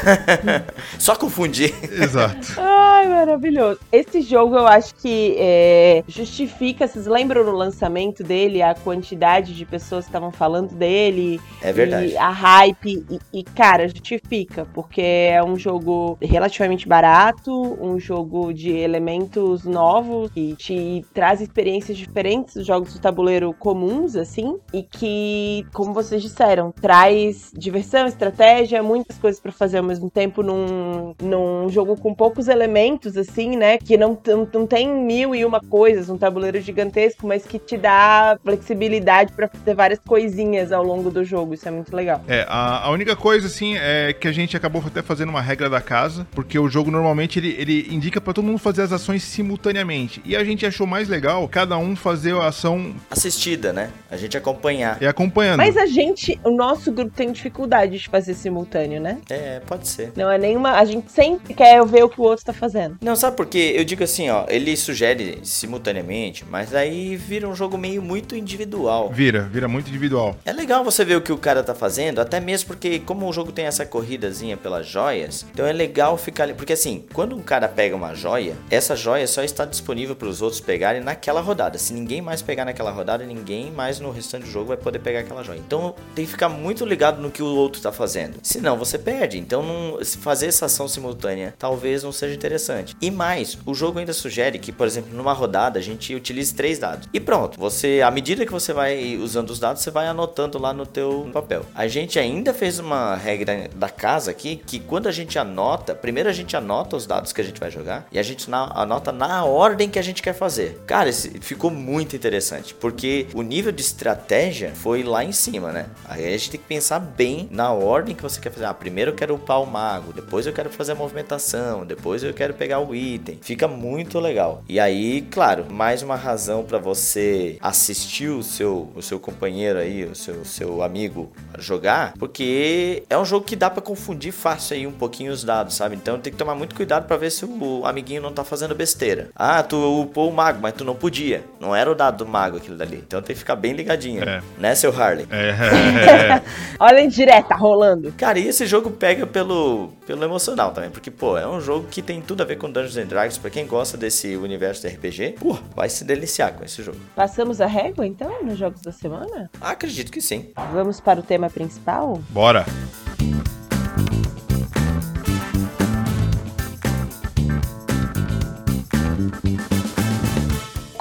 [0.97, 1.73] Só confundir.
[1.83, 2.55] Exato.
[2.57, 3.79] Ai, maravilhoso.
[3.91, 6.87] Esse jogo eu acho que é, justifica.
[6.87, 11.39] Vocês lembram no lançamento dele a quantidade de pessoas que estavam falando dele?
[11.61, 12.17] É verdade.
[12.17, 13.05] a hype.
[13.09, 19.65] E, e, cara, justifica, porque é um jogo relativamente barato, um jogo de elementos jogos
[19.65, 25.93] novos e te traz experiências diferentes dos jogos de tabuleiro comuns, assim, e que, como
[25.93, 31.97] vocês disseram, traz diversão, estratégia, muitas coisas para fazer ao mesmo tempo num, num jogo
[31.97, 33.77] com poucos elementos, assim, né?
[33.77, 37.77] Que não, não, não tem mil e uma coisas, um tabuleiro gigantesco, mas que te
[37.77, 41.53] dá flexibilidade para fazer várias coisinhas ao longo do jogo.
[41.53, 42.21] Isso é muito legal.
[42.27, 45.69] É, a, a única coisa, assim, é que a gente acabou até fazendo uma regra
[45.69, 49.23] da casa, porque o jogo normalmente ele, ele indica para todo mundo fazer as ações
[49.49, 50.21] simultaneamente.
[50.23, 53.89] E a gente achou mais legal cada um fazer a ação Assistida, né?
[54.11, 55.01] A gente acompanhar.
[55.01, 55.57] e acompanhando.
[55.57, 59.17] Mas a gente, o nosso grupo tem dificuldade de fazer simultâneo, né?
[59.29, 60.11] É, pode ser.
[60.15, 60.73] Não é nenhuma.
[60.73, 62.97] A gente sempre quer ver o que o outro tá fazendo.
[63.01, 63.73] Não, sabe por quê?
[63.75, 69.09] Eu digo assim, ó, ele sugere simultaneamente, mas aí vira um jogo meio muito individual.
[69.09, 70.35] Vira, vira muito individual.
[70.45, 73.33] É legal você ver o que o cara tá fazendo, até mesmo porque como o
[73.33, 77.41] jogo tem essa corridazinha pelas joias, então é legal ficar ali, porque assim, quando um
[77.41, 81.77] cara pega uma joia, essa joia só está disponível para os outros pegarem naquela rodada.
[81.77, 85.21] Se ninguém mais pegar naquela rodada, ninguém mais no restante do jogo vai poder pegar
[85.21, 85.59] aquela joia.
[85.59, 88.39] Então tem que ficar muito ligado no que o outro tá fazendo.
[88.43, 89.37] Senão você perde.
[89.39, 92.95] Então não, fazer essa ação simultânea talvez não seja interessante.
[93.01, 96.79] E mais, o jogo ainda sugere que, por exemplo, numa rodada a gente utilize três
[96.79, 97.07] dados.
[97.13, 100.73] E pronto, você, à medida que você vai usando os dados, você vai anotando lá
[100.73, 101.65] no teu papel.
[101.75, 106.29] A gente ainda fez uma regra da casa aqui que quando a gente anota, primeiro
[106.29, 109.28] a gente anota os dados que a gente vai jogar e a gente anota na
[109.43, 110.79] ordem que a gente quer fazer.
[110.85, 115.87] Cara, ficou muito interessante, porque o nível de estratégia foi lá em cima, né?
[116.05, 118.65] Aí a gente tem que pensar bem na ordem que você quer fazer.
[118.65, 122.33] Ah, primeiro eu quero upar o mago, depois eu quero fazer a movimentação, depois eu
[122.33, 123.39] quero pegar o item.
[123.41, 124.63] Fica muito legal.
[124.67, 130.05] E aí, claro, mais uma razão para você assistir o seu, o seu companheiro aí,
[130.05, 134.87] o seu, seu amigo jogar, porque é um jogo que dá para confundir fácil aí
[134.87, 135.95] um pouquinho os dados, sabe?
[135.95, 139.18] Então tem que tomar muito cuidado para ver se o amiguinho não tá fazendo besteira.
[139.35, 141.43] Ah, tu upou o mago, mas tu não podia.
[141.59, 143.03] Não era o dado do mago aquilo dali.
[143.05, 144.23] Então tem que ficar bem ligadinho.
[144.23, 144.41] É.
[144.57, 145.27] Né, seu Harley?
[145.31, 146.41] É.
[146.79, 148.11] Olha a indireta rolando.
[148.13, 152.01] Cara, e esse jogo pega pelo, pelo emocional também, porque, pô, é um jogo que
[152.01, 153.37] tem tudo a ver com Dungeons and Dragons.
[153.37, 156.97] Pra quem gosta desse universo de RPG, pô, vai se deliciar com esse jogo.
[157.15, 159.49] Passamos a régua, então, nos jogos da semana?
[159.61, 160.51] Acredito que sim.
[160.73, 162.21] Vamos para o tema principal?
[162.29, 162.65] Bora.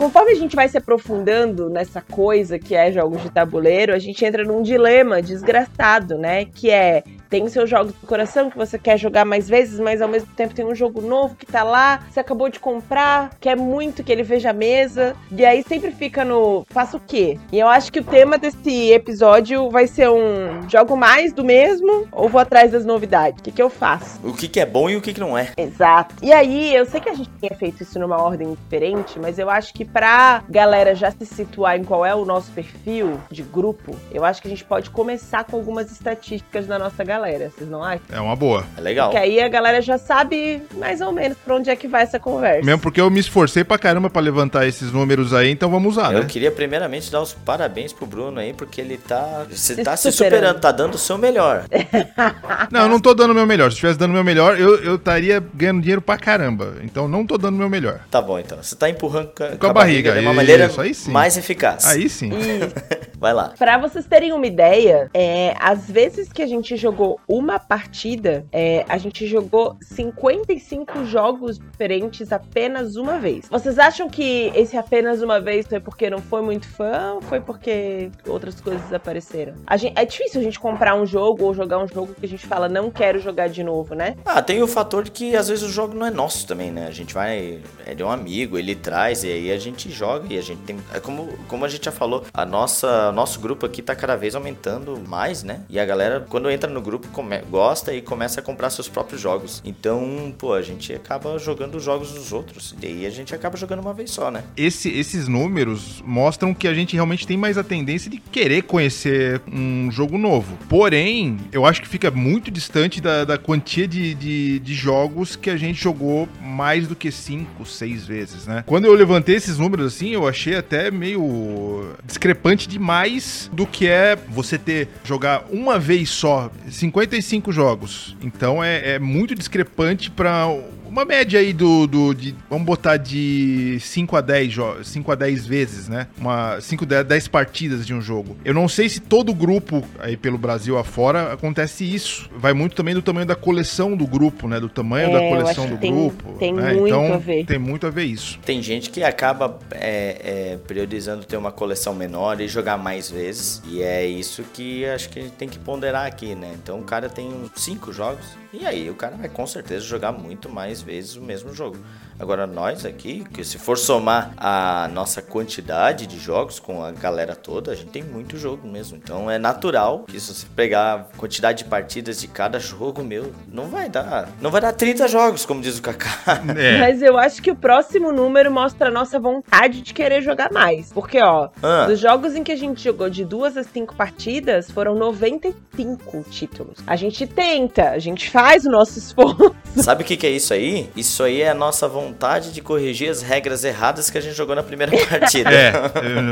[0.09, 4.25] Conforme a gente vai se aprofundando nessa coisa que é jogos de tabuleiro, a gente
[4.25, 6.47] entra num dilema desgraçado, né?
[6.47, 10.01] Que é tem os seus jogos do coração que você quer jogar mais vezes, mas
[10.01, 13.57] ao mesmo tempo tem um jogo novo que tá lá, você acabou de comprar, quer
[13.57, 17.39] muito que ele veja a mesa, e aí sempre fica no faço o quê?
[17.53, 22.09] E eu acho que o tema desse episódio vai ser um jogo mais do mesmo
[22.13, 23.41] ou vou atrás das novidades?
[23.41, 24.21] O que, que eu faço?
[24.25, 25.53] O que, que é bom e o que, que não é.
[25.57, 26.15] Exato.
[26.23, 29.51] E aí, eu sei que a gente tinha feito isso numa ordem diferente, mas eu
[29.51, 33.95] acho que pra galera já se situar em qual é o nosso perfil de grupo,
[34.13, 37.18] eu acho que a gente pode começar com algumas estatísticas da nossa galera.
[37.27, 38.01] Vocês não acham?
[38.11, 38.65] É uma boa.
[38.77, 39.11] É legal.
[39.11, 42.19] Porque aí a galera já sabe mais ou menos pra onde é que vai essa
[42.19, 42.65] conversa.
[42.65, 46.13] Mesmo porque eu me esforcei pra caramba pra levantar esses números aí, então vamos usar,
[46.13, 46.27] Eu né?
[46.29, 49.45] queria primeiramente dar os parabéns pro Bruno aí, porque ele tá.
[49.51, 50.35] Você Se tá se superando.
[50.37, 51.65] superando, tá dando o seu melhor.
[52.71, 53.71] Não, eu não tô dando o meu melhor.
[53.71, 56.77] Se estivesse dando o meu melhor, eu eu estaria ganhando dinheiro pra caramba.
[56.83, 58.01] Então não tô dando o meu melhor.
[58.11, 58.59] Tá bom, então.
[58.63, 61.11] Você tá empurrando com a, Com a barriga, de uma isso, maneira aí sim.
[61.11, 61.85] mais eficaz.
[61.87, 62.31] Aí sim.
[62.33, 63.53] E Vai lá.
[63.59, 68.85] Pra vocês terem uma ideia, é, às vezes que a gente jogou uma partida, é,
[68.89, 73.47] a gente jogou 55 jogos diferentes apenas uma vez.
[73.51, 77.41] Vocês acham que esse apenas uma vez foi porque não foi muito fã ou foi
[77.41, 79.55] porque outras coisas apareceram?
[79.67, 82.29] A gen- é difícil a gente comprar um jogo ou jogar um jogo que a
[82.29, 84.17] gente fala, não quero jogar de novo, né?
[84.25, 86.87] Ah, tem o fator de que às vezes o jogo não é nosso também, né?
[86.87, 87.61] A gente vai.
[87.87, 90.77] É de um amigo, ele traz e aí a gente joga e a gente tem.
[90.93, 94.35] É como, como a gente já falou, a nossa nosso grupo aqui tá cada vez
[94.35, 95.61] aumentando mais, né?
[95.69, 99.21] E a galera, quando entra no grupo, come- gosta e começa a comprar seus próprios
[99.21, 99.63] jogos.
[99.65, 102.75] Então, pô, a gente acaba jogando os jogos dos outros.
[102.83, 104.43] E aí a gente acaba jogando uma vez só, né?
[104.57, 109.41] Esse- esses números mostram que a gente realmente tem mais a tendência de querer conhecer
[109.51, 110.57] um jogo novo.
[110.69, 115.51] Porém, eu acho que fica muito distante da, da quantia de, de, de jogos que
[115.51, 118.65] a gente jogou mais do que 5, 6 vezes, né?
[118.67, 124.17] Quando eu levantei esses números assim, eu achei até meio discrepante demais do que é
[124.29, 126.51] você ter jogar uma vez só
[126.89, 128.17] 55 jogos.
[128.23, 130.47] Então é, é muito discrepante para
[130.89, 135.47] uma média aí do, do de, vamos botar de 5 a 10 5 a 10
[135.47, 136.09] vezes, né?
[136.19, 138.37] Uma 5 a 10 partidas de um jogo.
[138.45, 142.29] Eu não sei se todo grupo aí pelo Brasil afora acontece isso.
[142.37, 144.59] Vai muito também do tamanho da coleção do grupo, né?
[144.59, 146.33] Do tamanho é, da coleção do tem, grupo.
[146.39, 146.73] Tem né?
[146.73, 147.45] muito então, a ver.
[147.45, 148.39] Tem muito a ver isso.
[148.45, 153.63] Tem gente que acaba é, é, priorizando ter uma coleção menor e jogar mais vezes.
[153.67, 156.53] E é isso que acho que a gente tem que ponderar aqui, né?
[156.63, 160.49] Então o cara tem cinco jogos e aí o cara vai com certeza jogar muito
[160.49, 161.79] mais vezes o mesmo jogo.
[162.19, 167.37] Agora nós aqui, que se for somar a nossa quantidade de jogos com a galera
[167.37, 168.97] toda, a gente tem muito jogo mesmo.
[168.97, 173.33] Então é natural que se você pegar a quantidade de partidas de cada jogo, meu,
[173.47, 176.09] não vai dar, não vai dar 30 jogos, como diz o Kaká.
[176.59, 176.79] É.
[176.79, 180.93] Mas eu acho que o próximo número mostra a nossa vontade de querer jogar mais.
[180.93, 181.87] Porque, ó, ah.
[181.87, 186.79] dos jogos em que a gente jogou de duas a cinco partidas, foram 95 títulos.
[186.87, 189.55] A gente tenta, a gente faz o nosso esforço.
[189.77, 190.91] Sabe o que, que é isso aí?
[190.97, 194.35] Isso aí é a nossa vontade vontade de corrigir as regras erradas que a gente
[194.35, 195.51] jogou na primeira partida.
[195.51, 195.73] é,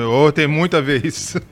[0.08, 1.40] ou tem muito a ver isso.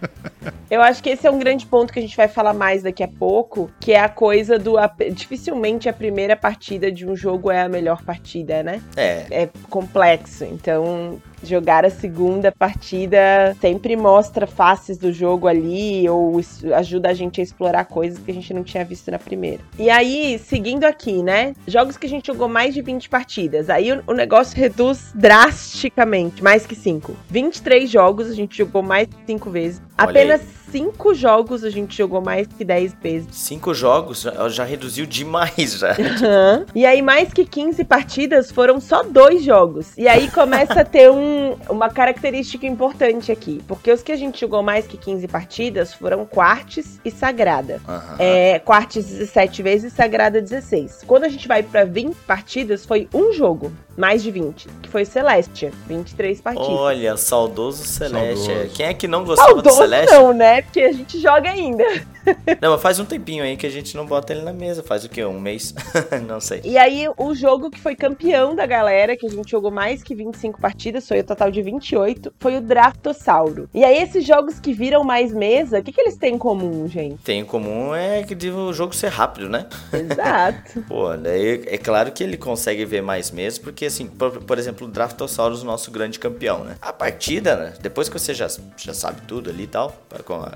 [0.71, 3.03] Eu acho que esse é um grande ponto que a gente vai falar mais daqui
[3.03, 4.75] a pouco, que é a coisa do.
[5.13, 8.83] Dificilmente a primeira partida de um jogo é a melhor partida, né?
[8.97, 9.25] É.
[9.31, 10.45] É complexo.
[10.45, 16.41] Então, jogar a segunda partida sempre mostra faces do jogo ali ou
[16.75, 19.61] ajuda a gente a explorar coisas que a gente não tinha visto na primeira.
[19.79, 21.55] E aí, seguindo aqui, né?
[21.67, 23.71] Jogos que a gente jogou mais de 20 partidas.
[23.71, 27.17] Aí o, o negócio reduz drasticamente, mais que 5.
[27.29, 29.83] 23 jogos a gente jogou mais de 5 vezes.
[29.99, 33.29] Olha Apenas aí cinco jogos a gente jogou mais que 10 vezes.
[33.31, 34.23] Cinco jogos?
[34.23, 35.95] Já, já reduziu demais, já.
[36.25, 36.65] Uhum.
[36.75, 39.93] E aí, mais que 15 partidas foram só dois jogos.
[39.97, 43.61] E aí começa a ter um, uma característica importante aqui.
[43.67, 47.81] Porque os que a gente jogou mais que 15 partidas foram Quartes e Sagrada.
[47.87, 48.17] Uhum.
[48.19, 51.05] É, Quartes 17 vezes e Sagrada 16.
[51.07, 55.05] Quando a gente vai para 20 partidas, foi um jogo mais de 20, que foi
[55.05, 56.69] Celestia, 23 partidas.
[56.69, 58.55] Olha, saudoso Celestia.
[58.55, 58.75] Saudoso.
[58.75, 60.19] Quem é que não gostava saudoso do Celestia?
[60.19, 60.64] não, né?
[60.65, 61.85] Porque a gente joga ainda.
[62.61, 64.83] Não, mas faz um tempinho aí que a gente não bota ele na mesa.
[64.83, 65.25] Faz o quê?
[65.25, 65.75] Um mês?
[66.27, 66.61] não sei.
[66.65, 70.15] E aí, o jogo que foi campeão da galera, que a gente jogou mais que
[70.15, 73.69] 25 partidas, foi o total de 28, foi o Draftossauro.
[73.75, 76.89] E aí, esses jogos que viram mais mesa, o que, que eles têm em comum,
[76.89, 77.23] gente?
[77.23, 79.67] Tem em comum é que o jogo ser rápido, né?
[79.93, 80.83] Exato.
[80.89, 84.59] Pô, daí é claro que ele consegue ver mais mesas, porque porque assim, por, por
[84.59, 86.77] exemplo, o Draftosaurus, nosso grande campeão, né?
[86.81, 87.75] A partida, né?
[87.81, 89.95] Depois que você já, já sabe tudo ali e tal,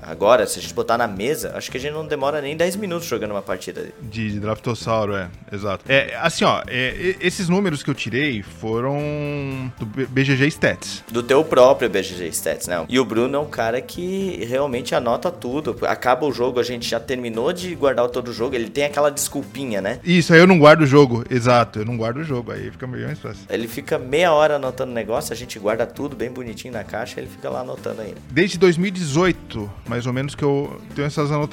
[0.01, 2.75] agora, se a gente botar na mesa, acho que a gente não demora nem 10
[2.77, 3.89] minutos jogando uma partida.
[4.01, 5.85] De, de Draftossauro, é, exato.
[5.87, 11.03] É, assim, ó, é, esses números que eu tirei foram do BGG Stats.
[11.11, 12.83] Do teu próprio BGG Stats, né?
[12.89, 15.77] E o Bruno é um cara que realmente anota tudo.
[15.85, 19.11] Acaba o jogo, a gente já terminou de guardar todo o jogo, ele tem aquela
[19.11, 19.99] desculpinha, né?
[20.03, 22.87] Isso, aí eu não guardo o jogo, exato, eu não guardo o jogo, aí fica
[22.87, 23.43] meio fácil.
[23.49, 27.27] Ele fica meia hora anotando negócio, a gente guarda tudo bem bonitinho na caixa, ele
[27.27, 28.17] fica lá anotando ainda.
[28.31, 31.48] Desde 2018, mais ou menos, que eu tenho essas anotações.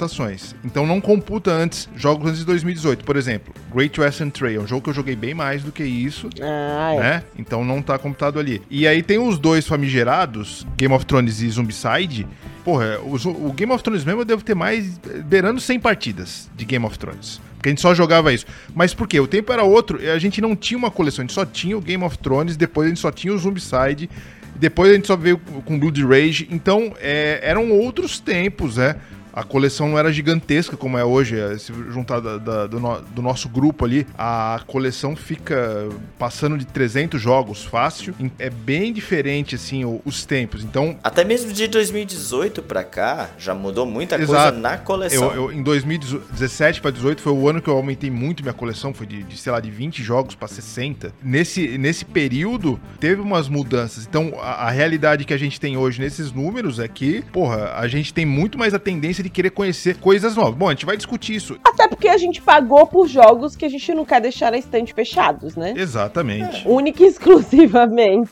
[0.63, 3.03] Então não computa antes jogos antes de 2018.
[3.03, 6.29] Por exemplo, Great Western Trail, um jogo que eu joguei bem mais do que isso.
[6.41, 6.99] Ah, é.
[6.99, 7.23] né?
[7.37, 8.61] Então não tá computado ali.
[8.69, 12.27] E aí tem os dois famigerados, Game of Thrones e Zombicide.
[12.63, 13.15] Porra, o,
[13.47, 16.97] o Game of Thrones mesmo eu devo ter mais beirando 100 partidas de Game of
[16.99, 17.41] Thrones.
[17.55, 18.45] Porque a gente só jogava isso.
[18.75, 19.19] Mas por quê?
[19.19, 21.81] O tempo era outro, a gente não tinha uma coleção, a gente só tinha o
[21.81, 24.09] Game of Thrones, depois a gente só tinha o Zombicide,
[24.55, 26.47] depois a gente só veio com Blood Rage.
[26.51, 28.95] Então, é, eram outros tempos, né?
[29.37, 31.39] A coleção não era gigantesca como é hoje.
[31.39, 36.57] É, se juntar da, da, do, no, do, nosso grupo ali, a coleção fica passando
[36.57, 38.15] de 300 jogos fácil.
[38.39, 40.63] É bem diferente, assim, os tempos.
[40.63, 40.97] Então.
[41.03, 44.53] Até mesmo de 2018 pra cá, já mudou muita Exato.
[44.53, 45.31] coisa na coleção.
[45.31, 48.91] Eu, eu, em 2017 para 2018 foi o ano que eu aumentei muito minha coleção.
[48.91, 51.13] Foi de, de sei lá, de 20 jogos para 60.
[51.21, 54.07] Nesse, nesse período, teve umas mudanças.
[54.07, 57.87] Então, a, a realidade que a gente tem hoje nesses números é que, porra, a
[57.87, 60.55] gente tem muito mais a tendência de de querer conhecer coisas novas.
[60.55, 61.59] Bom, a gente vai discutir isso.
[61.63, 64.93] Até porque a gente pagou por jogos que a gente não quer deixar na estante
[64.93, 65.73] fechados, né?
[65.75, 66.65] Exatamente.
[66.65, 66.69] É.
[66.69, 68.31] Única e exclusivamente.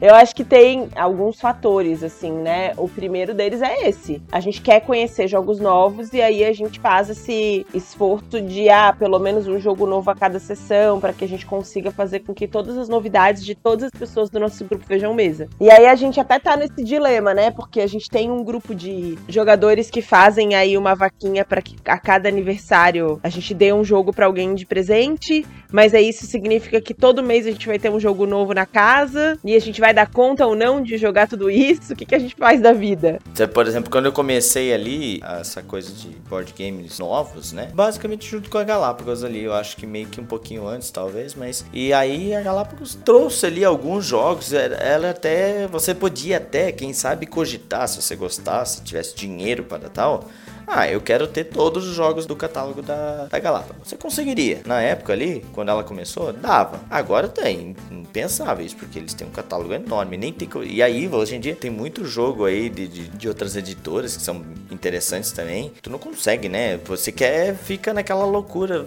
[0.00, 2.72] Eu acho que tem alguns fatores, assim, né?
[2.76, 4.22] O primeiro deles é esse.
[4.30, 8.94] A gente quer conhecer jogos novos e aí a gente faz esse esforço de, ah,
[8.96, 12.34] pelo menos um jogo novo a cada sessão, para que a gente consiga fazer com
[12.34, 15.48] que todas as novidades de todas as pessoas do nosso grupo vejam mesa.
[15.60, 17.50] E aí a gente até tá nesse dilema, né?
[17.50, 21.62] Porque a gente tem um grupo de jogadores que faz fazem aí uma vaquinha para
[21.62, 26.08] que a cada aniversário a gente dê um jogo para alguém de presente, mas aí
[26.08, 29.54] isso significa que todo mês a gente vai ter um jogo novo na casa e
[29.54, 31.92] a gente vai dar conta ou não de jogar tudo isso?
[31.92, 33.18] O que, que a gente faz da vida?
[33.52, 37.70] Por exemplo, quando eu comecei ali, essa coisa de board games novos, né?
[37.74, 41.34] Basicamente junto com a Galápagos ali, eu acho que meio que um pouquinho antes, talvez,
[41.34, 41.64] mas.
[41.72, 45.66] E aí a Galápagos trouxe ali alguns jogos, ela até.
[45.68, 50.24] Você podia até, quem sabe, cogitar se você gostasse, tivesse dinheiro para tal
[50.66, 53.88] ah, eu quero ter todos os jogos do catálogo da, da Galápagos.
[53.88, 54.60] Você conseguiria.
[54.66, 56.80] Na época ali, quando ela começou, dava.
[56.90, 57.76] Agora tem.
[57.90, 60.16] Impensável isso, porque eles têm um catálogo enorme.
[60.16, 63.56] Nem tem, e aí, hoje em dia, tem muito jogo aí de, de, de outras
[63.56, 65.72] editoras que são interessantes também.
[65.80, 66.78] Tu não consegue, né?
[66.84, 68.84] Você quer, fica naquela loucura.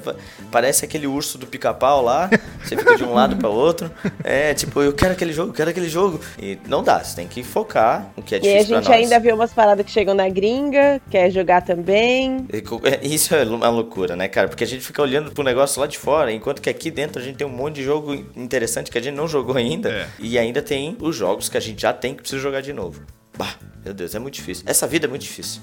[0.51, 2.29] Parece aquele urso do pica-pau lá.
[2.63, 3.89] Você fica de um lado para outro.
[4.23, 6.19] É, tipo, eu quero aquele jogo, eu quero aquele jogo.
[6.37, 8.75] E não dá, você tem que focar no que é difícil.
[8.75, 12.47] E a gente ainda vê umas paradas que chegam na gringa, quer jogar também.
[12.51, 14.47] É, isso é uma loucura, né, cara?
[14.47, 17.23] Porque a gente fica olhando pro negócio lá de fora, enquanto que aqui dentro a
[17.23, 19.91] gente tem um monte de jogo interessante que a gente não jogou ainda.
[19.91, 20.07] É.
[20.17, 23.03] E ainda tem os jogos que a gente já tem que precisa jogar de novo.
[23.37, 23.53] Bah,
[23.85, 24.63] meu Deus, é muito difícil.
[24.67, 25.61] Essa vida é muito difícil.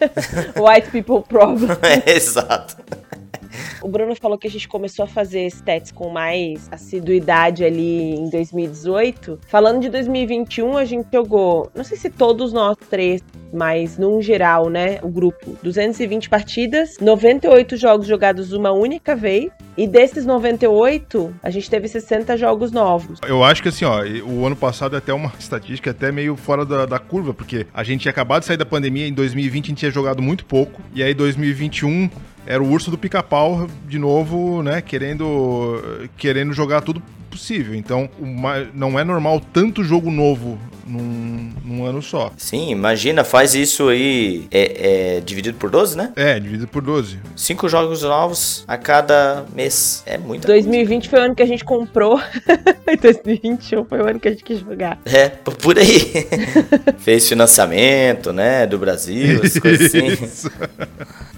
[0.56, 1.68] White people problem.
[1.82, 2.78] é, exato.
[3.82, 8.30] O Bruno falou que a gente começou a fazer stats com mais assiduidade ali em
[8.30, 9.40] 2018.
[9.46, 13.22] Falando de 2021, a gente jogou, não sei se todos nós três
[13.52, 19.86] mas num geral, né, o grupo, 220 partidas, 98 jogos jogados uma única vez, e
[19.86, 23.18] desses 98, a gente teve 60 jogos novos.
[23.26, 26.64] Eu acho que assim, ó, o ano passado é até uma estatística até meio fora
[26.64, 29.68] da, da curva, porque a gente tinha acabado de sair da pandemia, em 2020 a
[29.68, 32.10] gente tinha jogado muito pouco, e aí 2021
[32.46, 34.80] era o urso do pica-pau de novo, né?
[34.80, 37.74] Querendo, querendo jogar tudo possível.
[37.74, 42.30] Então, uma, não é normal tanto jogo novo num, num, ano só.
[42.36, 46.12] Sim, imagina, faz isso aí é, é, dividido por 12, né?
[46.16, 47.18] É, dividido por 12.
[47.36, 50.02] Cinco jogos novos a cada mês.
[50.06, 50.46] É muito.
[50.46, 52.20] 2020 foi o ano que a gente comprou.
[53.00, 54.98] 2021 foi o ano que a gente quis jogar.
[55.04, 56.12] É, por aí.
[56.98, 58.66] Fez financiamento, né?
[58.66, 60.50] Do Brasil, as coisas assim.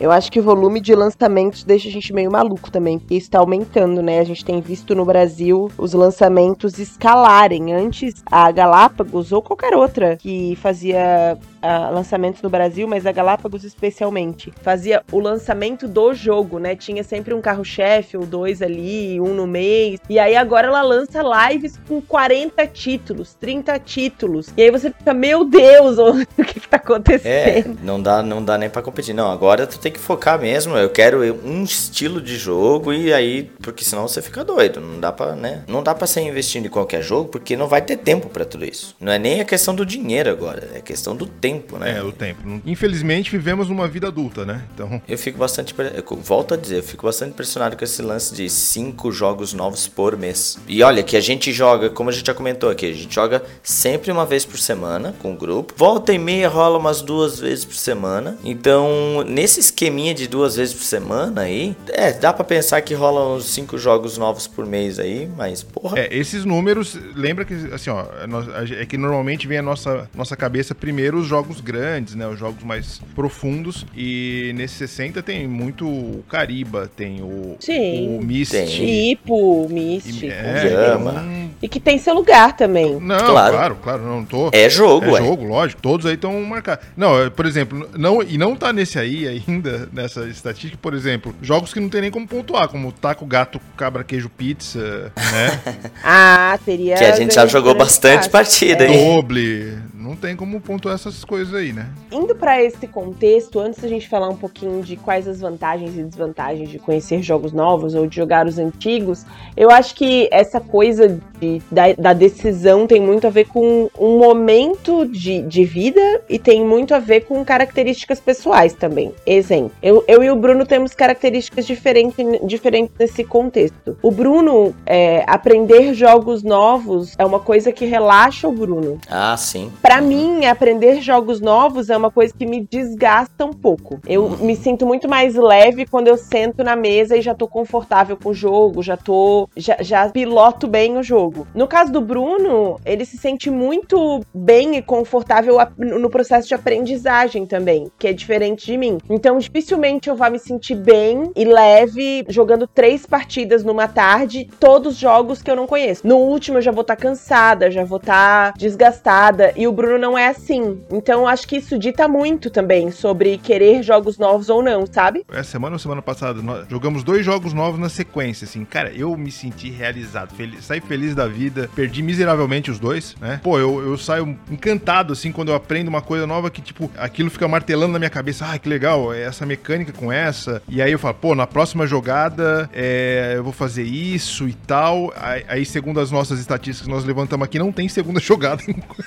[0.00, 3.30] Eu acho que o volume de lançamentos deixa a gente meio maluco também, porque isso
[3.30, 4.18] tá aumentando, né?
[4.18, 7.72] A gente tem visto no Brasil os lançamentos escalarem.
[7.72, 13.64] Antes, a Galápagos ou qualquer outra que fazia uh, lançamentos no Brasil, mas a Galápagos
[13.64, 16.76] especialmente, fazia o lançamento do jogo, né?
[16.76, 20.00] Tinha sempre um carro-chefe ou dois ali, um no mês.
[20.08, 24.48] E aí agora ela lança lives com 40 títulos, 30 títulos.
[24.56, 27.26] E aí você fica, meu Deus, o que, que tá acontecendo?
[27.26, 29.14] É, não dá, não dá nem para competir.
[29.14, 30.76] Não, agora tu tem que focar mesmo.
[30.76, 34.80] Eu quero um estilo de jogo e aí, porque senão você fica doido.
[34.80, 35.64] Não dá para, né?
[35.66, 38.64] Não dá para sair investindo em qualquer jogo, porque não vai ter tempo para tudo
[38.64, 38.94] isso.
[39.00, 41.96] Não é nem a questão do dinheiro agora, é a questão do tempo, né?
[41.96, 42.60] É, o tempo.
[42.66, 44.62] Infelizmente vivemos uma vida adulta, né?
[44.74, 45.00] Então.
[45.08, 45.74] Eu fico bastante.
[45.78, 49.88] Eu volto a dizer, eu fico bastante impressionado com esse lance de cinco jogos novos
[49.88, 50.58] por mês.
[50.68, 53.42] E olha que a gente joga, como a gente já comentou aqui, a gente joga
[53.62, 55.72] sempre uma vez por semana com o grupo.
[55.74, 58.36] Volta e meia rola umas duas vezes por semana.
[58.44, 63.34] Então, nesse esqueminha de duas vezes por semana aí, é, dá para pensar que rola
[63.34, 65.98] uns cinco jogos novos por mês aí, mas porra.
[65.98, 69.13] É, esses números, lembra que assim, ó, é, é que normalmente
[69.46, 72.26] vem a nossa, nossa cabeça primeiro os jogos grandes, né?
[72.26, 73.86] Os jogos mais profundos.
[73.96, 78.52] E nesse 60 tem muito o Cariba, tem o, Sim, o Mist.
[78.52, 79.10] Tem.
[79.12, 80.24] Ipo, Mist.
[80.26, 81.50] É, um...
[81.62, 82.98] E que tem seu lugar também.
[83.00, 84.50] Não, claro, claro, claro não tô.
[84.52, 85.20] É jogo, é.
[85.20, 85.80] É jogo, lógico.
[85.80, 86.84] Todos aí estão marcados.
[86.96, 91.34] Não, é, por exemplo, não, e não tá nesse aí ainda, nessa estatística, por exemplo,
[91.42, 95.60] jogos que não tem nem como pontuar, como Taco, Gato, Cabra, Queijo, Pizza, né?
[96.04, 96.96] ah, teria.
[96.96, 99.03] Que a gente já jogou bastante partida, hein?
[99.04, 99.78] Doble.
[99.94, 101.88] Não tem como pontuar essas coisas aí, né?
[102.10, 106.02] Indo para esse contexto, antes da gente falar um pouquinho de quais as vantagens e
[106.02, 109.24] desvantagens de conhecer jogos novos ou de jogar os antigos,
[109.56, 114.18] eu acho que essa coisa de, da, da, decisão tem muito a ver com um
[114.18, 119.12] momento de, de vida e tem muito a ver com características pessoais também.
[119.26, 123.96] Exemplo, eu, eu e o Bruno temos características diferentes, diferentes nesse contexto.
[124.02, 128.98] O Bruno, é, aprender jogos novos é uma coisa que relaxa o Bruno.
[129.08, 129.70] Ah, sim.
[129.82, 134.00] Para mim, aprender jogos novos é uma coisa que me desgasta um pouco.
[134.06, 134.36] Eu uhum.
[134.38, 138.30] me sinto muito mais leve quando eu sento na mesa e já tô confortável com
[138.30, 139.48] o jogo, já tô.
[139.56, 141.23] já, já piloto bem o jogo.
[141.54, 147.46] No caso do Bruno, ele se sente muito bem e confortável no processo de aprendizagem
[147.46, 148.98] também, que é diferente de mim.
[149.08, 154.96] Então, dificilmente eu vou me sentir bem e leve jogando três partidas numa tarde, todos
[154.96, 156.06] jogos que eu não conheço.
[156.06, 159.52] No último, eu já vou estar tá cansada, já vou estar tá desgastada.
[159.56, 160.80] E o Bruno não é assim.
[160.90, 165.24] Então acho que isso dita muito também sobre querer jogos novos ou não, sabe?
[165.30, 168.64] Essa semana ou semana passada, nós jogamos dois jogos novos na sequência, assim.
[168.64, 170.34] Cara, eu me senti realizado.
[170.34, 171.68] Feliz, saí feliz da vida.
[171.74, 173.40] Perdi miseravelmente os dois, né?
[173.42, 177.30] Pô, eu, eu saio encantado, assim, quando eu aprendo uma coisa nova que, tipo, aquilo
[177.30, 178.46] fica martelando na minha cabeça.
[178.50, 180.62] Ah, que legal, essa mecânica com essa.
[180.68, 185.12] E aí eu falo, pô, na próxima jogada é, eu vou fazer isso e tal.
[185.16, 188.62] Aí, aí, segundo as nossas estatísticas que nós levantamos aqui, não tem segunda jogada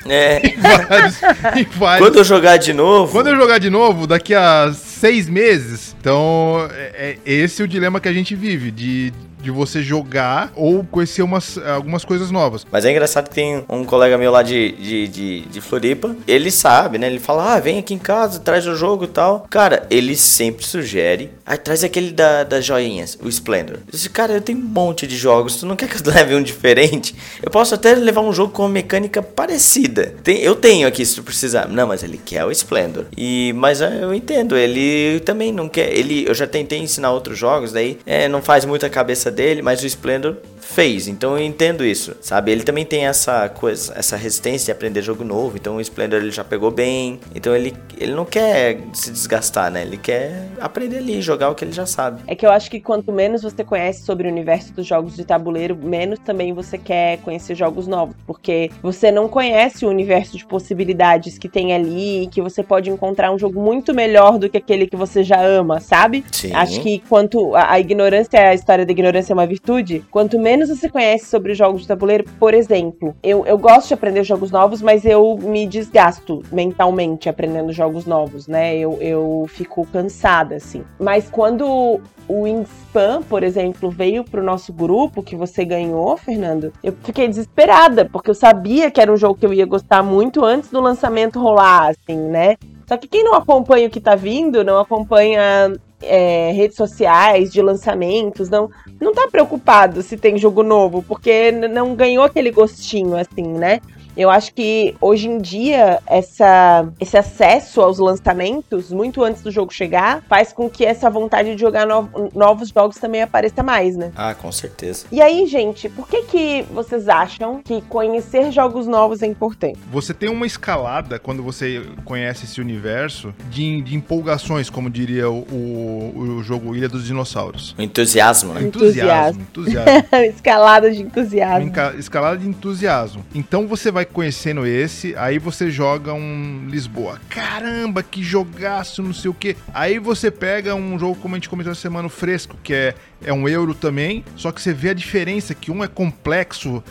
[0.06, 0.38] É.
[0.48, 1.22] em vários,
[1.56, 3.12] em vários- Quando eu jogar de novo.
[3.12, 8.00] quando eu jogar de novo, daqui a seis meses, então é, é esse o dilema
[8.00, 12.66] que a gente vive, de, de você jogar ou conhecer umas, algumas coisas novas.
[12.72, 16.52] Mas é engraçado que tem um colega meu lá de, de, de, de Floripa, ele
[16.52, 17.08] sabe, né?
[17.08, 19.46] Ele fala, ah, vem aqui em casa, traz o jogo e tal.
[19.50, 21.32] Cara, ele sempre sugere.
[21.46, 23.78] Aí traz aquele da, das joinhas, o Splendor.
[23.78, 26.36] Eu disse, cara, eu tenho um monte de jogos, tu não quer que eu leve
[26.36, 27.16] um diferente?
[27.42, 30.16] Eu posso até levar um jogo com uma mecânica parecida.
[30.24, 31.68] Tem, eu tenho aqui se tu precisar.
[31.68, 33.06] Não, mas ele quer o Splendor.
[33.16, 35.92] E, mas é, eu entendo, ele também não quer.
[35.96, 39.62] Ele, eu já tentei ensinar outros jogos, daí é, não faz muito a cabeça dele,
[39.62, 41.08] mas o Splendor fez.
[41.08, 42.52] Então eu entendo isso, sabe?
[42.52, 45.56] Ele também tem essa coisa, essa resistência de aprender jogo novo.
[45.56, 47.20] Então o Splendor ele já pegou bem.
[47.34, 49.84] Então ele, ele não quer se desgastar, né?
[49.84, 52.22] Ele quer aprender ali, jogar o que ele já sabe.
[52.28, 55.24] É que eu acho que quanto menos você conhece sobre o universo dos jogos de
[55.24, 60.46] tabuleiro, menos também você quer conhecer jogos novos, porque você não conhece o universo de
[60.46, 64.58] possibilidades que tem ali, e que você pode encontrar um jogo muito melhor do que
[64.58, 66.24] aquele que você já ama, sabe?
[66.32, 66.54] Sim.
[66.54, 70.70] Acho que quanto a, a ignorância, a história da ignorância é uma virtude, quanto menos
[70.70, 74.82] você conhece sobre jogos de tabuleiro, por exemplo, eu, eu gosto de aprender jogos novos,
[74.82, 78.78] mas eu me desgasto mentalmente aprendendo jogos novos, né?
[78.78, 80.84] Eu, eu fico cansada, assim.
[81.00, 86.94] Mas quando o Wingspan, por exemplo, veio pro nosso grupo que você ganhou, Fernando, eu
[87.04, 90.70] fiquei desesperada, porque eu sabia que era um jogo que eu ia gostar muito antes
[90.70, 92.58] do lançamento rolar, assim, né?
[92.88, 97.62] Só que quem não acompanha o que tá vindo, não acompanha é, redes sociais de
[97.62, 98.70] lançamentos, não,
[99.00, 103.80] não tá preocupado se tem jogo novo, porque não ganhou aquele gostinho, assim, né?
[104.18, 109.72] Eu acho que hoje em dia essa, esse acesso aos lançamentos, muito antes do jogo
[109.74, 114.12] chegar, faz com que essa vontade de jogar no- novos jogos também apareça mais, né?
[114.16, 115.06] Ah, com certeza.
[115.12, 119.78] E aí, gente, por que que vocês acham que conhecer jogos novos é importante?
[119.92, 125.40] Você tem uma escalada quando você conhece esse universo de, de empolgações, como diria o,
[125.52, 127.76] o, o jogo Ilha dos Dinossauros.
[127.78, 128.62] O entusiasmo, né?
[128.64, 129.92] Entusiasmo, entusiasmo.
[130.34, 131.72] Escalada de entusiasmo.
[132.00, 133.24] escalada de entusiasmo.
[133.36, 137.20] Então você vai conhecendo esse, aí você joga um Lisboa.
[137.30, 139.56] Caramba, que jogaço, não sei o que.
[139.74, 143.34] Aí você pega um jogo, como a gente comentou essa semana, fresco, que é, é
[143.34, 146.84] um euro também, só que você vê a diferença, que um é complexo,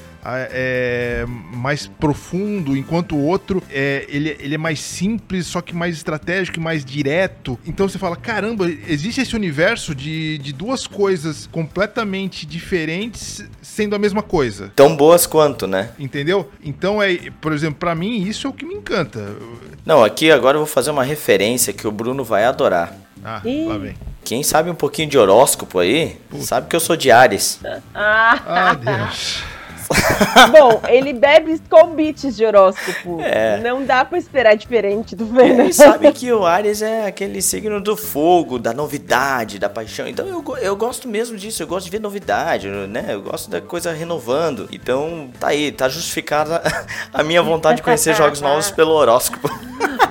[0.51, 1.24] é
[1.55, 6.59] mais profundo, enquanto o outro é, ele, ele é mais simples, só que mais estratégico
[6.59, 7.59] e mais direto.
[7.66, 13.99] Então você fala, caramba, existe esse universo de, de duas coisas completamente diferentes sendo a
[13.99, 14.72] mesma coisa.
[14.74, 15.91] Tão boas quanto, né?
[15.99, 16.51] Entendeu?
[16.62, 19.37] Então é, por exemplo, pra mim isso é o que me encanta.
[19.85, 22.95] Não, aqui agora eu vou fazer uma referência que o Bruno vai adorar.
[23.24, 23.95] Ah, lá vem.
[24.24, 27.61] Quem sabe um pouquinho de horóscopo aí, sabe que eu sou de Ares.
[27.95, 29.56] Ah, Ah, Deus.
[30.51, 33.20] bom, ele bebe escobites de horóscopo.
[33.20, 33.59] É.
[33.59, 35.72] Não dá pra esperar diferente do E Fernando.
[35.72, 40.07] sabe que o Ares é aquele signo do fogo, da novidade, da paixão.
[40.07, 43.07] Então eu, eu gosto mesmo disso, eu gosto de ver novidade, né?
[43.09, 44.68] Eu gosto da coisa renovando.
[44.72, 46.62] Então tá aí, tá justificada
[47.12, 49.49] a minha vontade de conhecer jogos novos pelo horóscopo.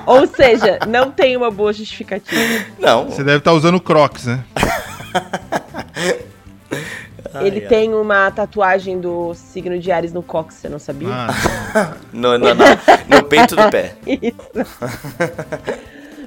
[0.06, 2.64] Ou seja, não tem uma boa justificativa.
[2.78, 4.44] Não, Você deve estar usando Crocs, né?
[7.42, 7.66] Ele ai.
[7.66, 11.08] tem uma tatuagem do signo de Ares no cox, você não sabia?
[11.10, 12.64] Ah, no, no, no,
[13.08, 13.94] no peito do pé.
[14.06, 14.36] Isso.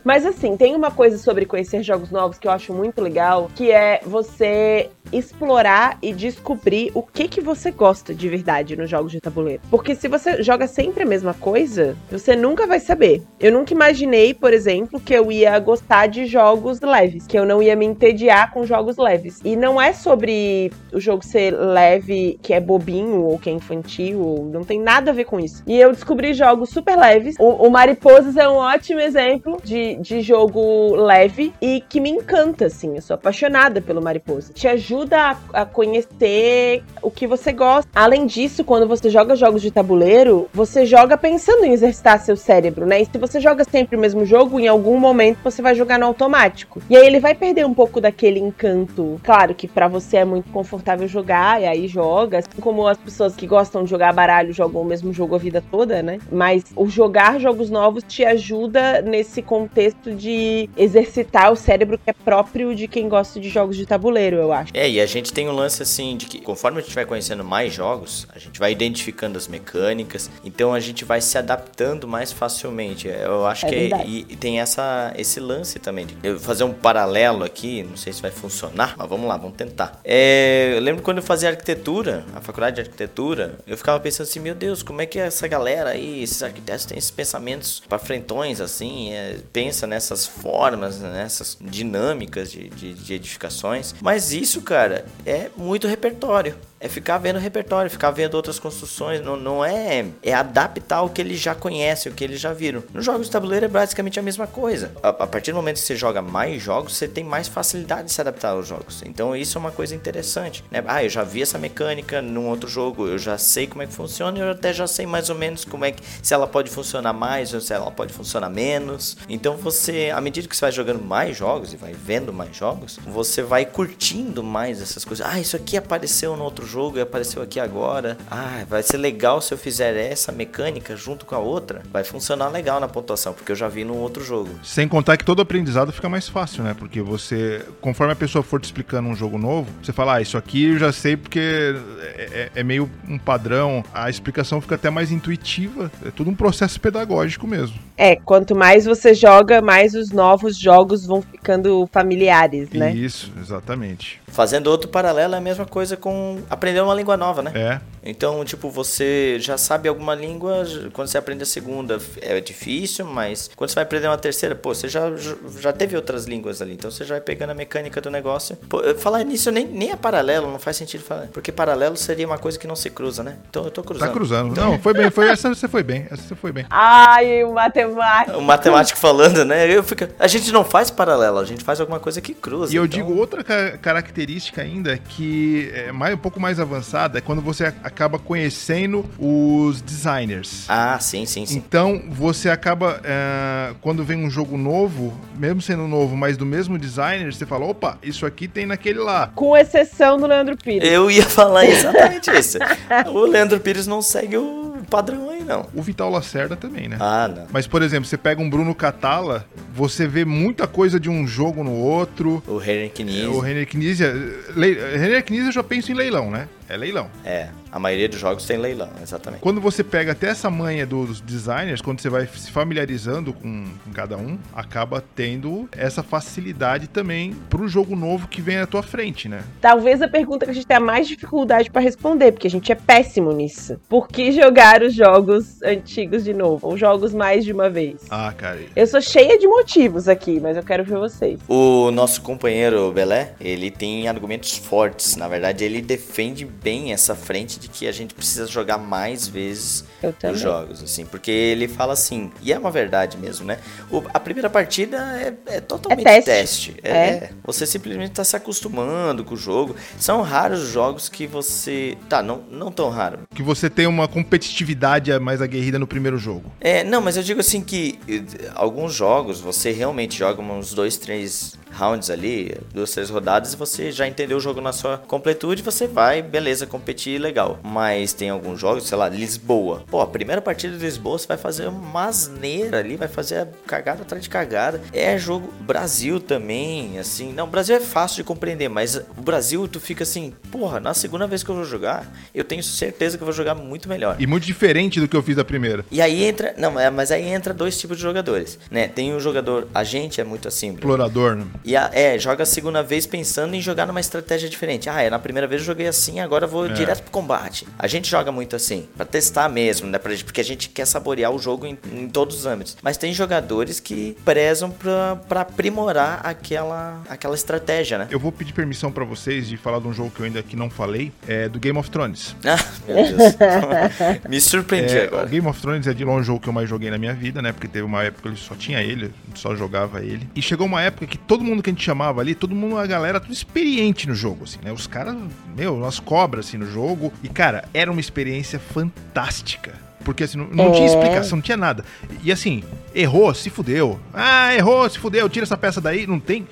[0.09, 3.69] Mas assim, tem uma coisa sobre conhecer jogos novos que eu acho muito legal, que
[3.69, 9.19] é você explorar e descobrir o que que você gosta de verdade nos jogos de
[9.19, 9.61] tabuleiro.
[9.69, 13.23] Porque se você joga sempre a mesma coisa, você nunca vai saber.
[13.39, 17.61] Eu nunca imaginei, por exemplo, que eu ia gostar de jogos leves, que eu não
[17.61, 19.39] ia me entediar com jogos leves.
[19.43, 24.21] E não é sobre o jogo ser leve, que é bobinho ou que é infantil,
[24.21, 25.63] ou não tem nada a ver com isso.
[25.65, 27.35] E eu descobri jogos super leves.
[27.39, 32.65] O, o Mariposas é um ótimo exemplo de, de jogo leve e que me encanta,
[32.65, 32.95] assim.
[32.95, 34.53] Eu sou apaixonada pelo Mariposa.
[34.53, 37.89] Te ajuda a, a conhecer o que você gosta.
[37.93, 42.85] Além disso, quando você joga jogos de tabuleiro, você joga pensando em exercitar seu cérebro,
[42.85, 43.01] né?
[43.01, 46.05] E se você joga sempre o mesmo jogo, em algum momento você vai jogar no
[46.05, 46.81] automático.
[46.89, 49.19] E aí ele vai perder um pouco daquele encanto.
[49.23, 52.39] Claro que para você é muito confortável jogar, e aí joga.
[52.39, 55.63] Assim como as pessoas que gostam de jogar baralho jogam o mesmo jogo a vida
[55.69, 56.19] toda, né?
[56.31, 59.78] Mas o jogar jogos novos te ajuda nesse contexto
[60.15, 64.51] de exercitar o cérebro que é próprio de quem gosta de jogos de tabuleiro, eu
[64.51, 64.71] acho.
[64.73, 67.43] É, e a gente tem um lance assim de que conforme a gente vai conhecendo
[67.43, 72.31] mais jogos, a gente vai identificando as mecânicas, então a gente vai se adaptando mais
[72.31, 73.07] facilmente.
[73.07, 76.05] Eu acho é que é, e, e, tem essa, esse lance também.
[76.05, 79.55] De eu fazer um paralelo aqui, não sei se vai funcionar, mas vamos lá, vamos
[79.55, 79.99] tentar.
[80.03, 84.39] É, eu lembro quando eu fazia arquitetura, a faculdade de arquitetura, eu ficava pensando assim,
[84.39, 88.61] meu Deus, como é que essa galera aí, esses arquitetos têm esses pensamentos para frentões
[88.61, 93.93] assim, é, pensa nessas formas, nessas dinâmicas de, de, de edificações.
[94.01, 99.35] Mas isso, cara, é muito repertório é ficar vendo repertório, ficar vendo outras construções, não,
[99.35, 102.83] não é é adaptar o que eles já conhecem, o que eles já viram.
[102.93, 104.91] Nos jogos de tabuleiro é basicamente a mesma coisa.
[105.03, 108.13] A, a, partir do momento que você joga mais jogos, você tem mais facilidade de
[108.13, 109.01] se adaptar aos jogos.
[109.05, 110.83] Então isso é uma coisa interessante, né?
[110.87, 113.93] Ah, eu já vi essa mecânica num outro jogo, eu já sei como é que
[113.93, 117.13] funciona, eu até já sei mais ou menos como é que se ela pode funcionar
[117.13, 119.17] mais ou se ela pode funcionar menos.
[119.27, 122.99] Então você, à medida que você vai jogando mais jogos e vai vendo mais jogos,
[123.05, 125.25] você vai curtindo mais essas coisas.
[125.25, 128.17] Ah, isso aqui apareceu no outro jogo e apareceu aqui agora.
[128.29, 131.81] Ah, vai ser legal se eu fizer essa mecânica junto com a outra.
[131.91, 134.49] Vai funcionar legal na pontuação, porque eu já vi no outro jogo.
[134.63, 136.75] Sem contar que todo aprendizado fica mais fácil, né?
[136.77, 140.37] Porque você, conforme a pessoa for te explicando um jogo novo, você fala, ah, isso
[140.37, 143.83] aqui eu já sei porque é, é, é meio um padrão.
[143.93, 145.91] A explicação fica até mais intuitiva.
[146.05, 147.88] É tudo um processo pedagógico mesmo.
[148.01, 152.93] É, quanto mais você joga, mais os novos jogos vão ficando familiares, né?
[152.93, 154.21] Isso, exatamente.
[154.27, 157.51] Fazendo outro paralelo, é a mesma coisa com aprender uma língua nova, né?
[157.53, 157.81] É.
[158.01, 163.49] Então, tipo, você já sabe alguma língua, quando você aprende a segunda é difícil, mas
[163.53, 165.11] quando você vai aprender uma terceira, pô, você já,
[165.59, 168.55] já teve outras línguas ali, então você já vai pegando a mecânica do negócio.
[168.69, 172.37] Pô, falar nisso nem, nem é paralelo, não faz sentido falar, porque paralelo seria uma
[172.37, 173.35] coisa que não se cruza, né?
[173.49, 174.07] Então eu tô cruzando.
[174.07, 174.55] Tá cruzando.
[174.55, 176.65] Não, foi bem, foi essa você foi bem, essa você foi bem.
[176.69, 177.88] Ai, o matemático.
[178.35, 179.69] O matemático falando, né?
[179.69, 182.73] Eu fico, a gente não faz paralelo, a gente faz alguma coisa que cruza.
[182.73, 182.97] E eu então...
[182.97, 183.43] digo outra
[183.77, 189.81] característica ainda que é mais, um pouco mais avançada, é quando você acaba conhecendo os
[189.81, 190.65] designers.
[190.67, 191.57] Ah, sim, sim, sim.
[191.57, 196.77] Então você acaba, é, quando vem um jogo novo, mesmo sendo novo, mas do mesmo
[196.77, 199.31] designer, você fala, opa, isso aqui tem naquele lá.
[199.35, 200.87] Com exceção do Leandro Pires.
[200.87, 202.57] Eu ia falar exatamente isso.
[203.13, 205.67] o Leandro Pires não segue o padrão aí, não.
[205.73, 206.97] O Vital Lacerda também, né?
[206.99, 207.47] Ah, não.
[207.51, 211.63] Mas, por exemplo, você pega um Bruno Catala, você vê muita coisa de um jogo
[211.63, 212.43] no outro.
[212.47, 213.31] O Henrique Nizia.
[213.31, 214.13] O Henrique Nizia.
[214.55, 214.77] Le...
[214.95, 216.47] Henrique Nizia eu já penso em leilão, né?
[216.67, 217.09] É leilão.
[217.23, 219.41] É, a maioria dos jogos tem leilão, exatamente.
[219.41, 223.91] Quando você pega até essa manha dos designers, quando você vai se familiarizando com, com
[223.93, 229.27] cada um, acaba tendo essa facilidade também pro jogo novo que vem à tua frente,
[229.27, 229.43] né?
[229.61, 232.75] Talvez a pergunta que a gente tenha mais dificuldade para responder, porque a gente é
[232.75, 233.79] péssimo nisso.
[233.87, 236.67] Por que jogar os jogos antigos de novo?
[236.67, 238.05] Ou jogos mais de uma vez?
[238.09, 238.59] Ah, cara.
[238.75, 241.39] Eu sou cheia de motivos aqui, mas eu quero ver vocês.
[241.47, 245.15] O nosso companheiro Belé, ele tem argumentos fortes.
[245.15, 249.83] Na verdade, ele defende bem essa frente de que a gente precisa jogar mais vezes
[250.31, 253.59] os jogos, assim, porque ele fala assim, e é uma verdade mesmo, né?
[253.91, 256.73] O, a primeira partida é, é totalmente é teste.
[256.73, 256.79] teste.
[256.83, 257.29] É, é.
[257.43, 259.75] Você simplesmente está se acostumando com o jogo.
[259.97, 261.97] São raros os jogos que você.
[262.07, 263.19] Tá, não, não tão raro.
[263.33, 266.51] Que você tem uma competitividade mais aguerrida no primeiro jogo.
[266.59, 270.97] É, não, mas eu digo assim que eh, alguns jogos você realmente joga uns dois,
[270.97, 275.61] três rounds ali, duas, três rodadas, e você já entendeu o jogo na sua completude,
[275.61, 277.59] você vai, beleza, competir legal.
[277.63, 279.83] Mas tem alguns jogos, sei lá, Lisboa.
[279.89, 284.01] Pô, a primeira partida de Lisboa você vai fazer uma asneira ali, vai fazer cagada
[284.01, 284.81] atrás de cagada.
[284.93, 287.33] É jogo Brasil também, assim.
[287.33, 290.93] Não, o Brasil é fácil de compreender, mas o Brasil tu fica assim, porra, na
[290.93, 294.15] segunda vez que eu vou jogar, eu tenho certeza que eu vou jogar muito melhor.
[294.19, 295.85] E muito diferente do que eu fiz da primeira.
[295.91, 298.87] E aí entra, não, mas aí entra dois tipos de jogadores, né?
[298.87, 301.45] Tem o jogador, a gente é muito assim, explorador, né?
[301.63, 304.89] E a, é, joga a segunda vez pensando em jogar numa estratégia diferente.
[304.89, 306.73] Ah, é, na primeira vez eu joguei assim, agora eu vou É.
[306.73, 307.67] direto pro combate.
[307.77, 309.97] A gente joga muito assim, pra testar mesmo, né?
[309.97, 312.77] Pra, porque a gente quer saborear o jogo em, em todos os âmbitos.
[312.81, 318.07] Mas tem jogadores que prezam pra, pra aprimorar aquela, aquela estratégia, né?
[318.09, 320.55] Eu vou pedir permissão pra vocês de falar de um jogo que eu ainda aqui
[320.55, 322.35] não falei, é do Game of Thrones.
[322.45, 322.57] Ah,
[322.87, 323.35] meu Deus.
[324.29, 325.25] Me surpreendi É, agora.
[325.25, 327.13] o Game of Thrones é de longe o jogo que eu mais joguei na minha
[327.13, 327.51] vida, né?
[327.51, 330.27] Porque teve uma época que só tinha ele, só jogava ele.
[330.35, 332.85] E chegou uma época que todo mundo que a gente chamava ali, todo mundo, a
[332.85, 334.71] galera, tudo experiente no jogo, assim, né?
[334.71, 335.15] Os caras,
[335.55, 337.11] meu, umas cobras, assim, no jogo.
[337.23, 339.73] E, cara, era uma experiência fantástica.
[340.05, 340.71] Porque, assim, não, não É.
[340.71, 341.83] tinha explicação, não tinha nada.
[342.23, 342.63] E, assim,
[342.95, 343.99] errou, se fudeu.
[344.13, 346.07] Ah, errou, se fudeu, tira essa peça daí.
[346.07, 346.47] Não tem...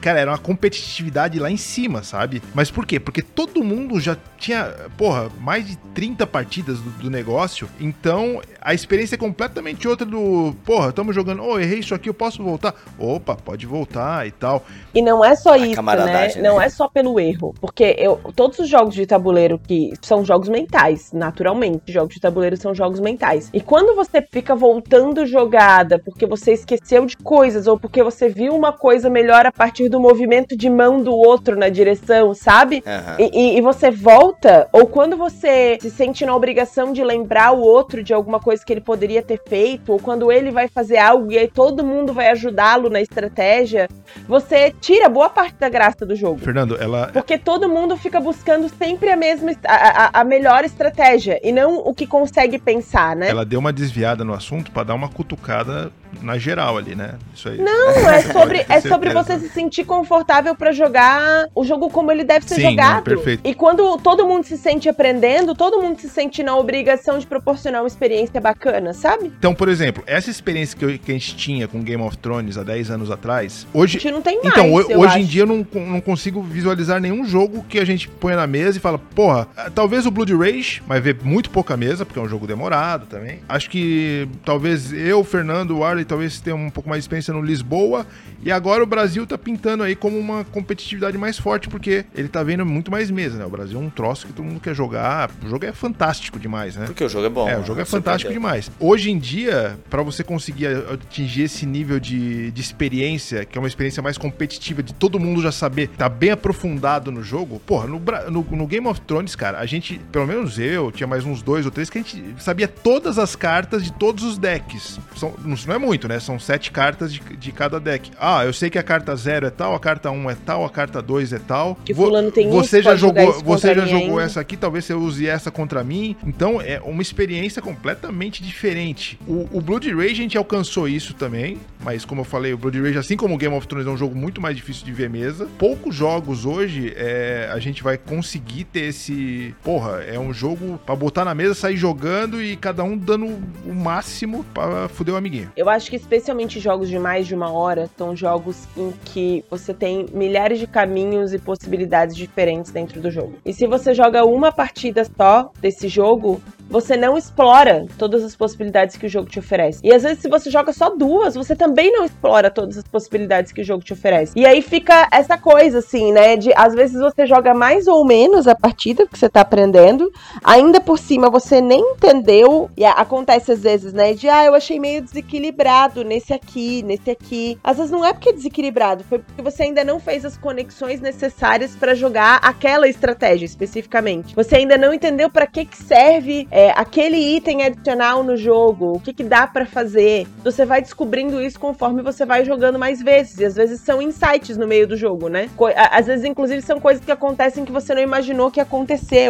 [0.00, 2.42] Cara, era uma competitividade lá em cima, sabe?
[2.54, 2.98] Mas por quê?
[2.98, 7.68] Porque todo mundo já tinha, porra, mais de 30 partidas do, do negócio.
[7.80, 12.14] Então, a experiência é completamente outra do, porra, estamos jogando, ô, errei isso aqui, eu
[12.14, 12.74] posso voltar?
[12.98, 14.64] Opa, pode voltar e tal.
[14.94, 16.04] E não é só isso, né?
[16.04, 16.34] né?
[16.36, 17.54] Não é só pelo erro.
[17.60, 21.92] Porque eu, todos os jogos de tabuleiro que são jogos mentais, naturalmente.
[21.92, 23.50] Jogos de tabuleiro são jogos mentais.
[23.52, 28.54] E quando você fica voltando jogada porque você esqueceu de coisas ou porque você viu
[28.54, 32.82] uma coisa melhor a partir do movimento de mão do outro na direção, sabe?
[32.86, 33.16] Aham.
[33.18, 37.60] E, e- e você volta, ou quando você se sente na obrigação de lembrar o
[37.60, 41.30] outro de alguma coisa que ele poderia ter feito, ou quando ele vai fazer algo
[41.32, 43.88] e aí todo mundo vai ajudá-lo na estratégia,
[44.28, 46.38] você tira boa parte da graça do jogo.
[46.38, 51.40] Fernando, ela, Porque todo mundo fica buscando sempre a mesma, a, a- a melhor estratégia,
[51.42, 53.28] e não o que consegue pensar, né?
[53.28, 55.90] ela deu uma desviada no assunto pra dar uma cutucada
[56.20, 57.14] na geral ali, né?
[57.34, 57.58] Isso aí.
[57.58, 62.24] Não, é sobre, é sobre você se sentir confortável pra jogar o jogo como ele
[62.24, 62.96] deve ser Sim, jogado.
[62.96, 63.40] não, perfeito.
[63.48, 67.82] E quando todo mundo se sente aprendendo, todo mundo se sente na obrigação de proporcionar
[67.82, 69.32] uma experiência bacana, sabe?
[69.38, 72.56] Então, por exemplo, essa experiência que, eu- que a gente tinha com Game of Thrones
[72.58, 74.48] há 10 anos atrás, A hoje, gente não tem mais.
[74.48, 75.30] Então, ho- eu hoje em acho.
[75.30, 78.80] dia eu não, não consigo visualizar nenhum jogo que a gente põe na mesa e
[78.80, 82.28] fala, porra, ah, talvez o Blood Rage, mas vê muito pouca mesa, porque é um
[82.28, 83.40] jogo demorado também.
[83.48, 87.40] Acho que talvez eu, Fernando, o Arley, talvez tenha um pouco mais de experiência no
[87.40, 88.06] Lisboa.
[88.42, 92.42] E agora o Brasil tá pintando aí como uma competitividade mais forte, porque ele tá
[92.42, 93.46] vendo muito mais mesa, né?
[93.46, 95.30] O Brasil é um troço que todo mundo quer jogar.
[95.44, 96.86] O jogo é fantástico demais, né?
[96.86, 97.48] Porque o jogo é bom.
[97.48, 98.70] É, o jogo é fantástico demais.
[98.78, 103.68] Hoje em dia, pra você conseguir atingir esse nível de, de experiência, que é uma
[103.68, 108.02] experiência mais competitiva, de todo mundo já saber, tá bem aprofundado no jogo, porra, no,
[108.30, 111.64] no, no Game of Thrones, cara, a gente, pelo menos eu, tinha mais uns dois
[111.64, 114.98] ou três, que a gente sabia todas as cartas de todos os decks.
[115.16, 116.18] São, não não é muito, né?
[116.18, 118.10] São sete cartas de, de cada deck.
[118.18, 120.64] Ah, eu sei que a carta 0 é tal, a carta 1 um é tal,
[120.64, 121.76] a carta 2 é tal.
[121.84, 124.22] Que fulano tem isso, Você já pode jogar jogou, isso você já jogou ainda.
[124.22, 126.16] essa aqui, talvez você use essa contra mim.
[126.26, 129.18] Então é uma experiência completamente diferente.
[129.26, 132.80] O, o Blood Rage a gente alcançou isso também, mas como eu falei, o Blood
[132.80, 135.10] Rage, assim como o Game of Thrones, é um jogo muito mais difícil de ver
[135.10, 135.46] mesa.
[135.58, 139.54] Poucos jogos hoje é, a gente vai conseguir ter esse.
[139.62, 143.74] Porra, é um jogo pra botar na mesa, sair jogando e cada um dando o
[143.74, 145.52] máximo pra fuder o amiguinho.
[145.56, 149.72] Eu acho que especialmente jogos de mais de uma hora são jogos em que você
[149.72, 153.34] tem milhares de caminhos e possibilidades diferentes dentro do jogo.
[153.44, 158.96] E se você joga uma partida só desse jogo, você não explora todas as possibilidades
[158.96, 159.80] que o jogo te oferece.
[159.84, 163.52] E às vezes, se você joga só duas, você também não explora todas as possibilidades
[163.52, 164.32] que o jogo te oferece.
[164.34, 166.36] E aí fica essa coisa, assim, né?
[166.36, 170.10] De às vezes você joga mais ou menos a partida que você tá aprendendo,
[170.42, 172.70] ainda por cima você nem entendeu.
[172.76, 174.14] E acontece às vezes, né?
[174.14, 175.71] De ah, eu achei meio desequilibrado
[176.04, 177.58] nesse aqui, nesse aqui.
[177.64, 181.00] Às vezes não é porque é desequilibrado, foi porque você ainda não fez as conexões
[181.00, 184.34] necessárias pra jogar aquela estratégia especificamente.
[184.34, 189.00] Você ainda não entendeu pra que que serve é, aquele item adicional no jogo, o
[189.00, 190.26] que que dá pra fazer.
[190.44, 193.38] Você vai descobrindo isso conforme você vai jogando mais vezes.
[193.38, 195.48] E às vezes são insights no meio do jogo, né?
[195.56, 198.60] Co- Às vezes, inclusive, são coisas que acontecem que você não imaginou que.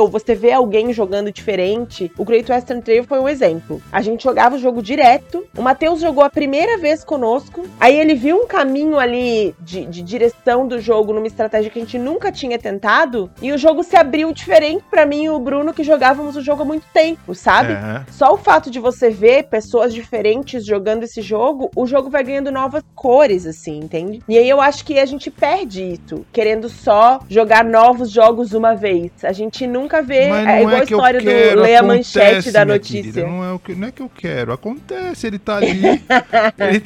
[0.01, 2.11] Ou você vê alguém jogando diferente.
[2.17, 3.83] O Great Western Trail foi um exemplo.
[3.91, 5.45] A gente jogava o jogo direto.
[5.57, 7.65] O Matheus jogou a primeira vez conosco.
[7.79, 11.83] Aí ele viu um caminho ali de, de direção do jogo numa estratégia que a
[11.83, 13.31] gente nunca tinha tentado.
[13.41, 16.63] E o jogo se abriu diferente pra mim e o Bruno, que jogávamos o jogo
[16.63, 17.73] há muito tempo, sabe?
[17.73, 18.03] É.
[18.11, 22.51] Só o fato de você ver pessoas diferentes jogando esse jogo, o jogo vai ganhando
[22.51, 24.21] novas cores, assim, entende?
[24.29, 28.75] E aí eu acho que a gente perde isso, querendo só jogar novos jogos uma
[28.75, 29.11] vez.
[29.23, 30.25] A gente nunca vê.
[30.25, 33.13] É igual é a história quero, do ler a manchete da notícia.
[33.13, 35.83] querida, não, é o que, não é que eu quero, acontece, ele tá ali.
[36.59, 36.83] ele,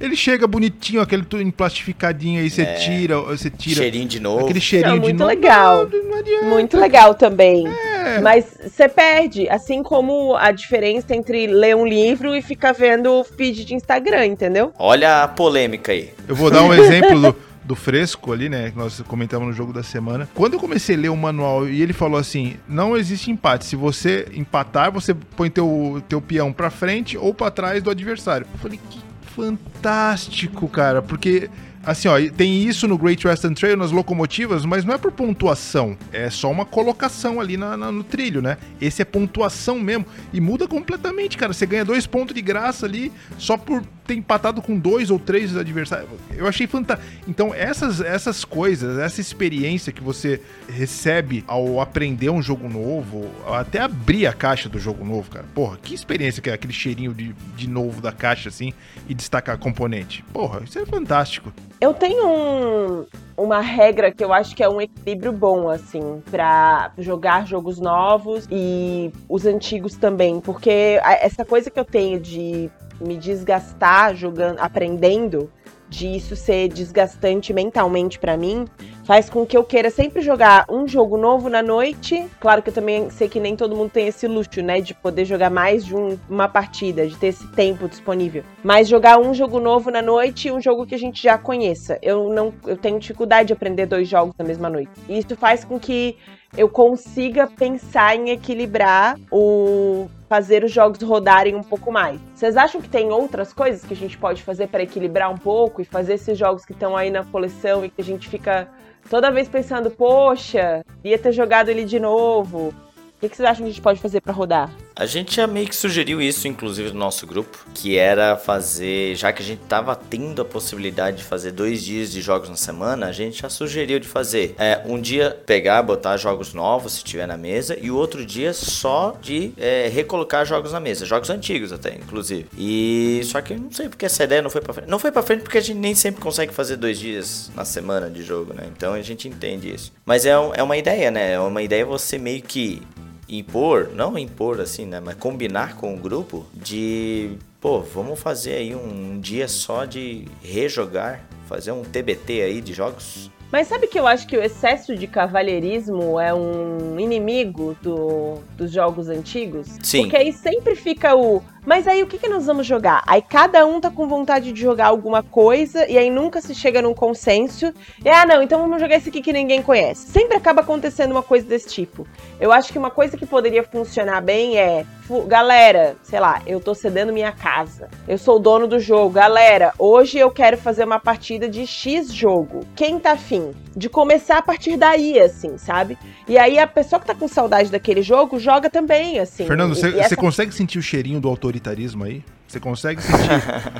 [0.00, 2.74] ele chega bonitinho, aquele tudo emplastificadinho aí, você É.
[2.74, 4.44] tira, você tira Cheirinho de novo.
[4.44, 5.30] aquele cheirinho Não, de muito novo.
[5.30, 5.88] legal.
[5.90, 6.44] Não, não adianta.
[6.46, 7.66] Muito legal também.
[7.68, 8.20] É.
[8.20, 13.24] Mas você perde, assim como a diferença entre ler um livro e ficar vendo o
[13.24, 14.72] feed de Instagram, entendeu?
[14.78, 16.10] Olha a polêmica aí.
[16.28, 17.36] Eu vou dar um exemplo do,
[17.66, 18.70] do fresco ali, né?
[18.70, 20.28] Que nós comentamos no jogo da semana.
[20.34, 23.64] Quando eu comecei a ler o manual e ele falou assim: não existe empate.
[23.64, 28.46] Se você empatar, você põe teu, teu peão pra frente ou pra trás do adversário.
[28.52, 29.00] Eu falei, que
[29.34, 31.50] fantástico, cara, porque
[31.86, 35.96] Assim, ó, tem isso no Great Western Trail, nas locomotivas, mas não é por pontuação.
[36.12, 38.58] É só uma colocação ali na, na, no trilho, né?
[38.80, 40.04] Esse é pontuação mesmo.
[40.32, 41.52] E muda completamente, cara.
[41.52, 45.56] Você ganha dois pontos de graça ali só por ter empatado com dois ou três
[45.56, 46.08] adversários.
[46.34, 47.10] Eu achei fantástico.
[47.26, 53.80] Então, essas, essas coisas, essa experiência que você recebe ao aprender um jogo novo, até
[53.80, 55.44] abrir a caixa do jogo novo, cara.
[55.54, 58.72] Porra, que experiência que é aquele cheirinho de, de novo da caixa, assim,
[59.08, 60.22] e destacar componente.
[60.32, 61.52] Porra, isso é fantástico.
[61.80, 66.92] Eu tenho um, uma regra que eu acho que é um equilíbrio bom, assim, para
[66.98, 70.40] jogar jogos novos e os antigos também.
[70.40, 75.50] Porque essa coisa que eu tenho de me desgastar jogando, aprendendo,
[75.88, 78.66] de isso ser desgastante mentalmente para mim,
[79.06, 82.26] faz com que eu queira sempre jogar um jogo novo na noite.
[82.40, 85.24] Claro que eu também sei que nem todo mundo tem esse luxo, né, de poder
[85.24, 88.42] jogar mais de um, uma partida, de ter esse tempo disponível.
[88.64, 91.98] Mas jogar um jogo novo na noite e um jogo que a gente já conheça.
[92.02, 94.90] Eu não, eu tenho dificuldade de aprender dois jogos na mesma noite.
[95.08, 96.16] E isso faz com que
[96.56, 102.20] eu consiga pensar em equilibrar o fazer os jogos rodarem um pouco mais.
[102.34, 105.80] Vocês acham que tem outras coisas que a gente pode fazer para equilibrar um pouco
[105.80, 108.68] e fazer esses jogos que estão aí na coleção e que a gente fica
[109.08, 112.68] toda vez pensando, poxa, ia ter jogado ele de novo?
[112.68, 114.70] O que, que vocês acham que a gente pode fazer para rodar?
[114.98, 119.30] A gente já meio que sugeriu isso, inclusive, no nosso grupo, que era fazer, já
[119.30, 123.06] que a gente tava tendo a possibilidade de fazer dois dias de jogos na semana,
[123.06, 127.26] a gente já sugeriu de fazer é, um dia pegar, botar jogos novos, se tiver
[127.26, 131.74] na mesa, e o outro dia só de é, recolocar jogos na mesa, jogos antigos
[131.74, 132.46] até, inclusive.
[132.56, 134.88] E só que não sei porque essa ideia não foi pra frente.
[134.88, 138.08] Não foi pra frente porque a gente nem sempre consegue fazer dois dias na semana
[138.08, 138.66] de jogo, né?
[138.74, 139.92] Então a gente entende isso.
[140.06, 141.32] Mas é, é uma ideia, né?
[141.32, 142.80] É uma ideia você meio que
[143.28, 148.74] impor, não impor assim, né, mas combinar com o grupo de, pô, vamos fazer aí
[148.74, 153.30] um dia só de rejogar, fazer um TBT aí de jogos.
[153.50, 158.72] Mas sabe que eu acho que o excesso de cavalheirismo é um inimigo do, dos
[158.72, 159.68] jogos antigos?
[159.82, 160.02] Sim.
[160.02, 163.02] Porque aí sempre fica o mas aí o que, que nós vamos jogar?
[163.06, 166.80] Aí cada um tá com vontade de jogar alguma coisa e aí nunca se chega
[166.80, 167.74] num consenso.
[168.04, 170.06] E ah, não, então vamos jogar esse aqui que ninguém conhece.
[170.06, 172.06] Sempre acaba acontecendo uma coisa desse tipo.
[172.40, 174.86] Eu acho que uma coisa que poderia funcionar bem é,
[175.26, 177.88] galera, sei lá, eu tô cedendo minha casa.
[178.06, 179.10] Eu sou o dono do jogo.
[179.10, 182.60] Galera, hoje eu quero fazer uma partida de X jogo.
[182.74, 183.52] Quem tá afim?
[183.76, 185.98] De começar a partir daí, assim, sabe?
[186.28, 189.46] E aí a pessoa que tá com saudade daquele jogo joga também, assim.
[189.46, 190.16] Fernando, você essa...
[190.16, 192.22] consegue sentir o cheirinho do autor autoritarismo aí?
[192.46, 193.30] Você consegue sentir?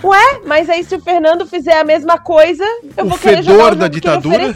[0.02, 2.64] Ué, mas aí se o Fernando fizer a mesma coisa,
[2.96, 4.54] eu o vou querer jogar o da ditadura?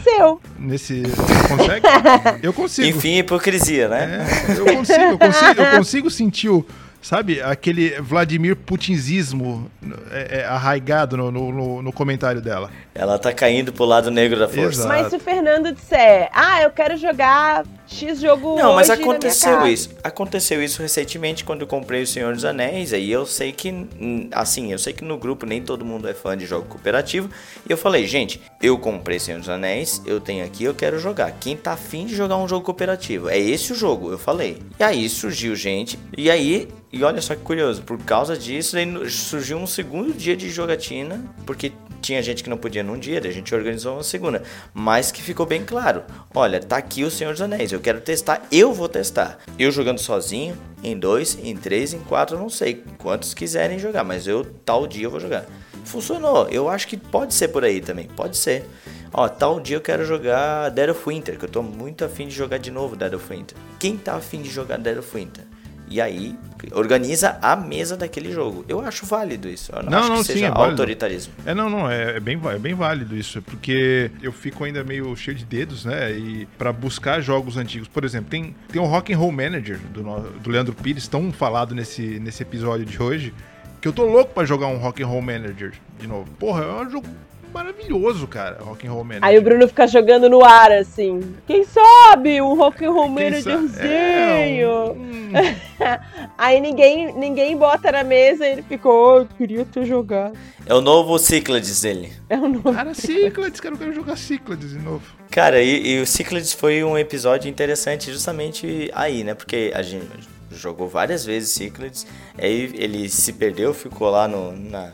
[0.59, 1.85] Nesse, você consegue?
[2.43, 2.87] Eu consigo.
[2.87, 4.27] Enfim, hipocrisia, né?
[4.47, 6.65] É, eu consigo, eu consigo, eu consigo sentir o
[7.01, 9.71] Sabe, aquele Vladimir Putinzismo
[10.11, 12.69] é, é, arraigado no, no, no, comentário dela.
[12.93, 14.81] Ela tá caindo pro lado negro da força.
[14.81, 14.87] Exato.
[14.87, 19.89] Mas se o Fernando disser, ah, eu quero jogar X jogo Não, mas aconteceu isso.
[20.03, 22.93] Aconteceu isso recentemente quando eu comprei o Senhor dos Anéis.
[22.93, 26.13] Aí eu sei que, hum, assim, eu sei que no grupo nem todo mundo é
[26.13, 27.29] fã de jogo cooperativo.
[27.67, 31.31] E eu falei, gente, eu comprei Senhor dos Anéis, eu tenho aqui, eu quero jogar.
[31.31, 33.27] Quem tá afim de jogar um jogo cooperativo?
[33.27, 34.61] É esse o jogo, eu falei.
[34.79, 38.75] E aí surgiu gente, e aí e olha só que curioso, por causa disso,
[39.09, 41.71] surgiu um segundo dia de jogatina, porque
[42.01, 44.43] tinha gente que não podia num dia, a gente organizou uma segunda.
[44.73, 48.45] Mas que ficou bem claro: olha, tá aqui o Senhor dos Anéis, eu quero testar,
[48.51, 49.37] eu vou testar.
[49.57, 54.27] Eu jogando sozinho, em dois, em três, em quatro, não sei quantos quiserem jogar, mas
[54.27, 55.45] eu tal dia eu vou jogar.
[55.85, 58.65] Funcionou, eu acho que pode ser por aí também, pode ser.
[59.13, 62.35] Ó, tal dia eu quero jogar Dead of Winter, que eu tô muito afim de
[62.35, 63.57] jogar de novo Dead of Winter.
[63.79, 65.50] Quem tá afim de jogar Dead of Winter?
[65.91, 66.37] E aí
[66.71, 68.63] organiza a mesa daquele jogo.
[68.65, 69.73] Eu acho válido isso.
[69.75, 71.33] Eu não, não acho não, que sim, seja é autoritarismo.
[71.45, 75.13] É, não, não, é, é, bem, é bem válido isso, porque eu fico ainda meio
[75.17, 76.13] cheio de dedos, né?
[76.13, 77.89] E para buscar jogos antigos.
[77.89, 80.01] Por exemplo, tem, tem o Rock and Roll Manager do,
[80.39, 83.33] do Leandro Pires, tão falado nesse, nesse episódio de hoje,
[83.81, 86.31] que eu tô louco para jogar um Rock and Roll Manager de novo.
[86.39, 87.07] Porra, é um jogo
[87.51, 89.25] maravilhoso, cara, Rock and Roll Manager.
[89.25, 91.35] Aí o Bruno fica jogando no ar, assim.
[91.45, 93.79] Quem sabe um Rock and Roll Managerzinho?
[93.79, 95.31] É, um...
[96.37, 100.33] Aí ninguém, ninguém bota na mesa e ele ficou, oh, queria ter jogado.
[100.65, 102.13] É o novo Cyclades dele.
[102.29, 102.73] É o novo.
[102.73, 105.03] Cara, Cyclades, cara, eu quero jogar Cyclades de novo.
[105.29, 109.33] Cara, e, e o Cyclades foi um episódio interessante justamente aí, né?
[109.33, 110.07] Porque a gente
[110.51, 112.05] jogou várias vezes Cyclades,
[112.37, 114.91] aí ele se perdeu, ficou lá no, na,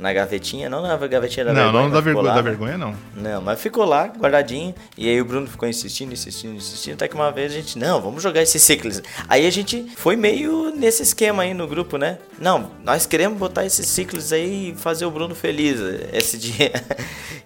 [0.00, 1.82] na gavetinha, não na gavetinha da não, vergonha.
[1.84, 2.94] não da mas ficou vergonha, lá, da vergonha não.
[3.14, 4.74] Não, mas ficou lá, guardadinho.
[4.96, 6.94] E aí o Bruno ficou insistindo, insistindo, insistindo.
[6.94, 9.02] Até que uma vez a gente, não, vamos jogar esse ciclos.
[9.28, 12.18] Aí a gente foi meio nesse esquema aí no grupo, né?
[12.38, 15.78] Não, nós queremos botar esses ciclos aí e fazer o Bruno feliz
[16.12, 16.72] esse dia.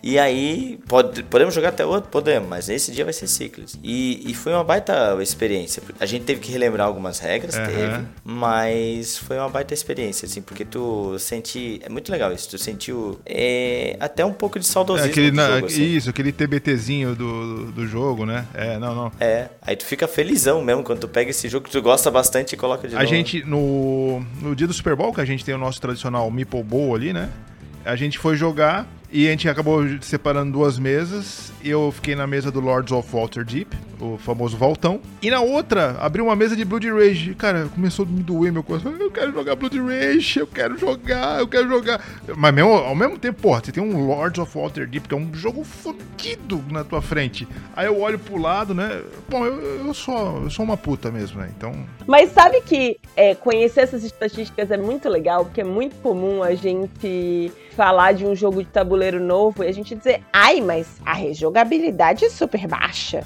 [0.02, 2.10] e aí, pode, podemos jogar até outro?
[2.10, 3.76] Podemos, mas esse dia vai ser ciclos.
[3.82, 5.82] E, e foi uma baita experiência.
[5.98, 7.66] A gente teve que relembrar algumas regras, Aham.
[7.66, 8.04] teve.
[8.24, 11.80] Mas foi uma baita experiência, assim, porque tu senti.
[11.82, 15.36] É muito legal isso, tu sentiu é, até um pouco de É, saudosismo aquele, do
[15.36, 15.82] na- jogo, assim.
[15.84, 18.46] Isso, aquele TBTzinho do, do jogo, né?
[18.54, 19.12] É, não, não.
[19.20, 22.52] É, aí tu fica felizão mesmo quando tu pega esse jogo que tu gosta bastante
[22.54, 23.10] e coloca de A novo.
[23.10, 26.62] gente, no, no dia do Super Bowl, que a gente tem o nosso tradicional Meeple
[26.62, 27.30] Bowl ali, né?
[27.84, 31.52] A gente foi jogar e a gente acabou separando duas mesas.
[31.64, 35.00] Eu fiquei na mesa do Lords of Waterdeep, o famoso Valtão.
[35.22, 37.34] E na outra, abriu uma mesa de Blood Rage.
[37.34, 38.92] Cara, começou a me doer meu coração.
[38.92, 42.04] Eu quero jogar Blood Rage, eu quero jogar, eu quero jogar.
[42.36, 45.32] Mas mesmo, ao mesmo tempo, porra, você tem um Lords of Waterdeep, que é um
[45.32, 47.48] jogo fodido na tua frente.
[47.74, 49.00] Aí eu olho pro lado, né?
[49.26, 51.50] Bom, eu, eu, sou, eu sou uma puta mesmo, né?
[51.56, 51.74] Então...
[52.06, 56.54] Mas sabe que é, conhecer essas estatísticas é muito legal, porque é muito comum a
[56.54, 61.12] gente falar de um jogo de tabuleiro novo e a gente dizer, ai, mas a
[61.12, 63.24] rejogabilidade é super baixa.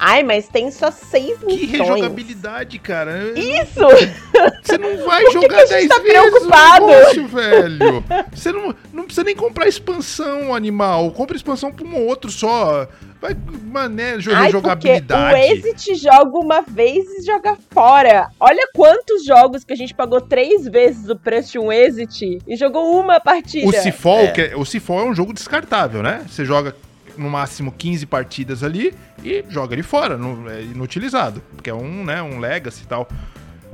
[0.00, 1.70] Ai, mas tem só seis Que missões.
[1.72, 3.32] rejogabilidade, cara.
[3.36, 3.80] Isso!
[4.62, 6.84] Você não vai Por que jogar que 10 tá vezes preocupado?
[6.84, 8.04] o negócio, velho.
[8.32, 11.10] Você não, não precisa nem comprar expansão, animal.
[11.10, 12.86] Compra expansão pra um ou outro só.
[13.20, 15.36] Vai, mané, jo- Ai, porque o.
[15.36, 18.28] Exit joga uma vez e joga fora.
[18.38, 22.54] Olha quantos jogos que a gente pagou três vezes o preço de um Exit e
[22.54, 23.66] jogou uma partida.
[23.66, 24.26] O Cifol, É.
[24.28, 26.24] que é, o Cifol é um jogo descartável, né?
[26.28, 26.76] Você joga
[27.18, 28.94] no máximo 15 partidas ali
[29.24, 31.42] e joga ele fora, não- é inutilizado.
[31.54, 33.08] Porque é um, né, um legacy e tal.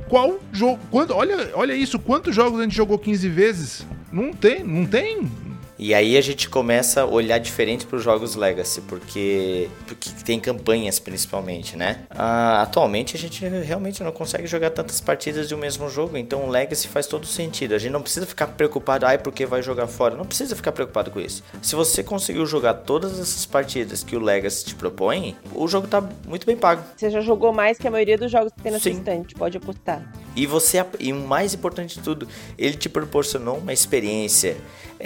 [0.09, 0.79] Qual jogo.
[0.91, 3.85] Quando, olha, olha isso, quantos jogos a gente jogou 15 vezes?
[4.11, 5.29] Não tem, não tem.
[5.77, 10.39] E aí a gente começa a olhar diferente para os jogos Legacy, porque, porque tem
[10.39, 12.05] campanhas principalmente, né?
[12.09, 16.45] Ah, atualmente a gente realmente não consegue jogar tantas partidas de um mesmo jogo, então
[16.45, 17.75] o Legacy faz todo sentido.
[17.75, 20.15] A gente não precisa ficar preocupado, ai, porque vai jogar fora.
[20.15, 21.43] Não precisa ficar preocupado com isso.
[21.61, 26.01] Se você conseguiu jogar todas essas partidas que o Legacy te propõe, o jogo tá
[26.25, 26.83] muito bem pago.
[26.95, 29.57] Você já jogou mais que a maioria dos jogos que tem na sua estante, pode
[29.57, 30.01] apostar.
[30.35, 34.57] E você e o mais importante de tudo, ele te proporcionou uma experiência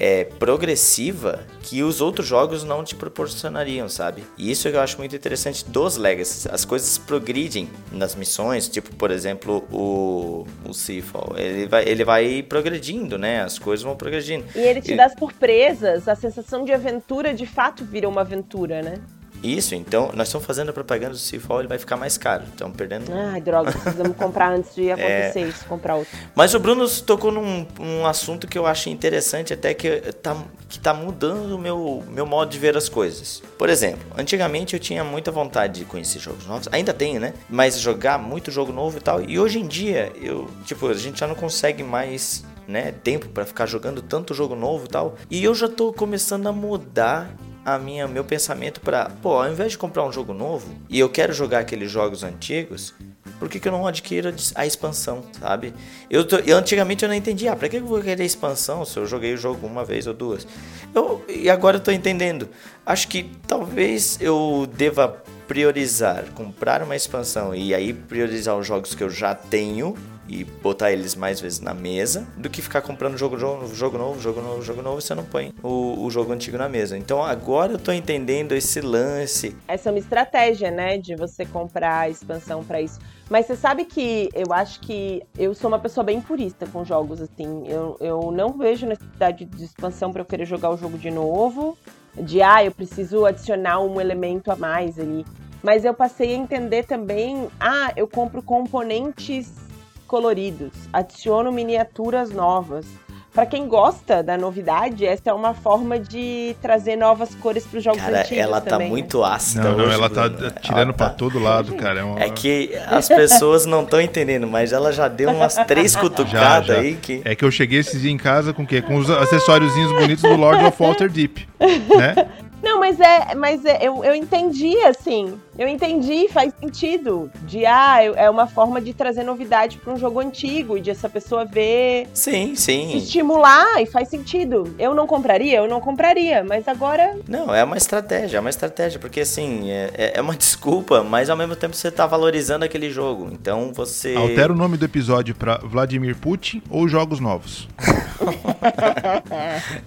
[0.01, 4.23] é, progressiva que os outros jogos não te proporcionariam, sabe?
[4.37, 6.47] E isso que eu acho muito interessante dos Legacy.
[6.49, 11.33] As coisas progridem nas missões, tipo, por exemplo, o, o Seafall.
[11.37, 13.41] Ele vai, ele vai progredindo, né?
[13.43, 14.45] As coisas vão progredindo.
[14.55, 18.21] E ele te E- dá as surpresas, a sensação de aventura de fato vira uma
[18.21, 18.99] aventura, né?
[19.43, 22.43] Isso, então, nós estamos fazendo a propaganda do Seafall, ele vai ficar mais caro.
[22.49, 24.81] Estamos perdendo Ai, droga, precisamos comprar antes É.
[24.81, 26.17] de acontecer isso, comprar outro.
[26.35, 30.35] Mas o Bruno tocou num um assunto que eu acho interessante, até que tá,
[30.67, 33.41] que tá mudando o meu, meu modo de ver as coisas.
[33.57, 37.33] Por exemplo, antigamente eu tinha muita vontade de conhecer jogos novos, ainda tenho, né?
[37.49, 39.21] Mas jogar muito jogo novo e tal.
[39.23, 42.43] E hoje em dia, eu, tipo, a gente já não consegue mais.
[42.67, 45.15] Né, tempo pra ficar jogando tanto jogo novo e tal.
[45.27, 47.27] E eu já tô começando a mudar
[47.75, 51.09] a minha meu pensamento pra, pô, ao invés de comprar um jogo novo e eu
[51.09, 52.93] quero jogar aqueles jogos antigos,
[53.37, 55.73] por que, que eu não adquiro a a expansão, sabe?
[56.09, 58.97] Eu, tô- eu antigamente eu não entendia, ah, pra que eu vou querer expansão se
[58.97, 60.45] eu joguei o jogo uma vez ou duas?
[60.93, 62.49] Eu, e agora eu tô entendendo.
[62.85, 69.03] Acho que talvez eu deva priorizar comprar uma expansão e aí priorizar os jogos que
[69.03, 69.95] eu já tenho
[70.29, 74.21] e botar eles mais vezes na mesa do que ficar comprando jogo, jogo, jogo novo,
[74.21, 76.97] jogo novo, jogo novo você não põe o, o jogo antigo na mesa.
[76.97, 79.55] Então agora eu tô entendendo esse lance.
[79.67, 82.99] Essa é uma estratégia, né, de você comprar a expansão pra isso.
[83.29, 87.21] Mas você sabe que eu acho que eu sou uma pessoa bem purista com jogos,
[87.21, 87.67] assim.
[87.67, 91.77] Eu, eu não vejo necessidade de expansão pra eu querer jogar o jogo de novo.
[92.15, 95.23] De, ah, eu preciso adicionar um elemento a mais ali.
[95.61, 99.68] Mas eu passei a entender também, ah, eu compro componentes
[100.09, 102.85] coloridos, adiciono miniaturas novas.
[103.31, 107.83] Pra quem gosta da novidade, essa é uma forma de trazer novas cores para os
[107.83, 108.91] jogos Cara, antigos ela tá também, né?
[108.91, 110.51] muito ácida Não, não, hoje, ela tá Bruno.
[110.59, 111.99] tirando Ela pra tá- todo lado, cara.
[111.99, 115.95] É, uma- É que as pessoas não estão entendendo, mas ela já deu umas três
[115.95, 116.79] cutucadas já.
[116.79, 117.21] aí que.
[117.23, 118.81] É que eu cheguei esses dias em casa com o quê?
[118.81, 122.15] Com os acessóriozinhos bonitos do Lord of Waterdeep, né?
[122.61, 125.39] Não, mas é, mas é, eu, eu entendi, assim.
[125.57, 127.29] Eu entendi, faz sentido.
[127.41, 131.09] De ah, é uma forma de trazer novidade para um jogo antigo e de essa
[131.09, 132.07] pessoa ver.
[132.13, 132.95] Sim, sim.
[132.95, 134.73] Estimular e faz sentido.
[134.79, 137.17] Eu não compraria, eu não compraria, mas agora.
[137.27, 141.29] Não, é uma estratégia, é uma estratégia, porque assim, é, é, é uma desculpa, mas
[141.29, 143.27] ao mesmo tempo você tá valorizando aquele jogo.
[143.31, 144.15] Então você.
[144.15, 147.67] Altera o nome do episódio para Vladimir Putin ou Jogos Novos.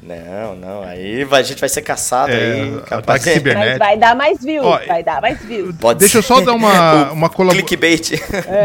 [0.03, 0.83] não, não.
[0.83, 2.62] Aí a gente vai ser caçado é, aí.
[2.87, 3.55] Capaz de...
[3.55, 5.75] Mas vai dar mais views, Ó, vai dar mais views.
[5.77, 8.13] Pode Deixa eu só dar uma, uma, colab Clickbait.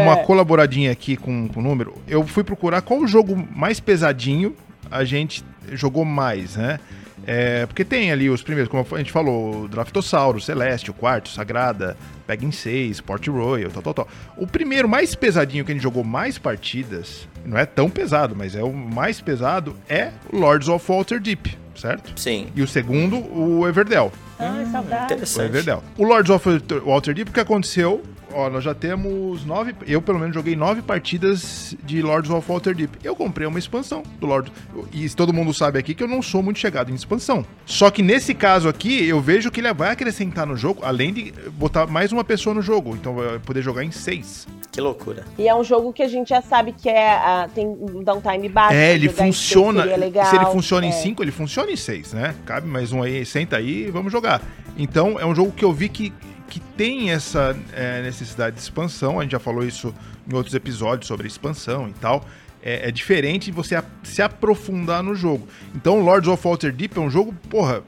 [0.02, 1.94] uma colaboradinha aqui com, com o número.
[2.06, 4.56] Eu fui procurar qual o jogo mais pesadinho
[4.90, 6.78] a gente jogou mais, né?
[7.26, 11.96] É, porque tem ali os primeiros, como a gente falou, Draftossauro, Celeste, o Quarto, Sagrada,
[12.26, 14.08] Pegging 6, Port Royal, tal, tal, tal.
[14.36, 18.54] O primeiro mais pesadinho que a gente jogou mais partidas, não é tão pesado, mas
[18.54, 22.18] é o mais pesado, é Lords of Waterdeep, certo?
[22.20, 22.48] Sim.
[22.54, 24.12] E o segundo, o Everdell.
[24.38, 25.14] Ah, saudade.
[25.14, 25.46] Interessante.
[25.46, 25.84] O Everdell.
[25.96, 26.48] O Lords of
[26.84, 28.02] Waterdeep, o que aconteceu
[28.32, 29.74] Ó, nós já temos nove.
[29.86, 32.98] Eu, pelo menos, joguei nove partidas de Lords of Waterdeep.
[33.02, 34.52] Eu comprei uma expansão do Lord.
[34.92, 37.44] E todo mundo sabe aqui que eu não sou muito chegado em expansão.
[37.64, 41.32] Só que nesse caso aqui, eu vejo que ele vai acrescentar no jogo, além de
[41.52, 42.94] botar mais uma pessoa no jogo.
[42.94, 44.46] Então vai poder jogar em seis.
[44.70, 45.24] Que loucura.
[45.38, 48.48] E é um jogo que a gente já sabe que é, uh, tem um downtime
[48.48, 48.74] baixo.
[48.74, 49.82] É, ele funciona.
[49.82, 50.90] Se ele funciona é.
[50.90, 52.34] em cinco, ele funciona em seis, né?
[52.44, 54.42] Cabe mais um aí, senta aí e vamos jogar.
[54.76, 56.12] Então é um jogo que eu vi que
[56.48, 59.20] que tem essa é, necessidade de expansão.
[59.20, 59.94] A gente já falou isso
[60.30, 62.26] em outros episódios sobre expansão e tal.
[62.62, 65.46] É, é diferente você se aprofundar no jogo.
[65.74, 67.82] Então, Lords of Waterdeep é um jogo, porra,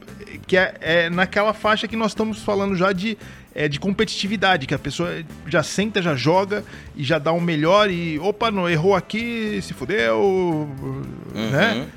[0.46, 3.18] que é, é naquela faixa que nós estamos falando já de,
[3.54, 7.90] é, de competitividade, que a pessoa já senta, já joga e já dá um melhor
[7.90, 11.50] e, opa, não errou aqui, se fudeu, uhum.
[11.50, 11.88] né?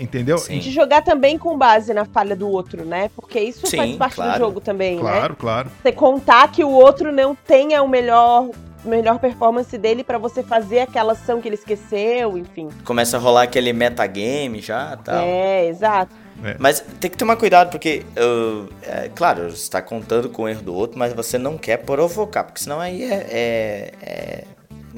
[0.00, 0.38] Entendeu?
[0.38, 0.58] Sim.
[0.58, 3.10] De jogar também com base na falha do outro, né?
[3.14, 4.32] Porque isso Sim, faz parte claro.
[4.32, 5.20] do jogo também, claro, né?
[5.20, 5.70] Claro, claro.
[5.82, 8.48] Você contar que o outro não tenha o melhor
[8.84, 12.68] melhor performance dele para você fazer aquela ação que ele esqueceu, enfim.
[12.84, 15.20] Começa a rolar aquele metagame já, tal.
[15.20, 16.14] É, exato.
[16.44, 16.56] É.
[16.58, 20.62] Mas tem que tomar cuidado, porque, uh, é, claro, você está contando com o erro
[20.62, 24.44] do outro, mas você não quer provocar, porque senão aí é, é, é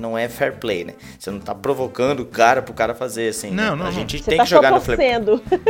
[0.01, 0.95] não é fair play, né?
[1.19, 3.51] Você não tá provocando o cara pro cara fazer assim.
[3.51, 3.83] Não, né?
[3.83, 3.87] não.
[3.87, 5.11] A gente Você tem tá que jogar no fair play.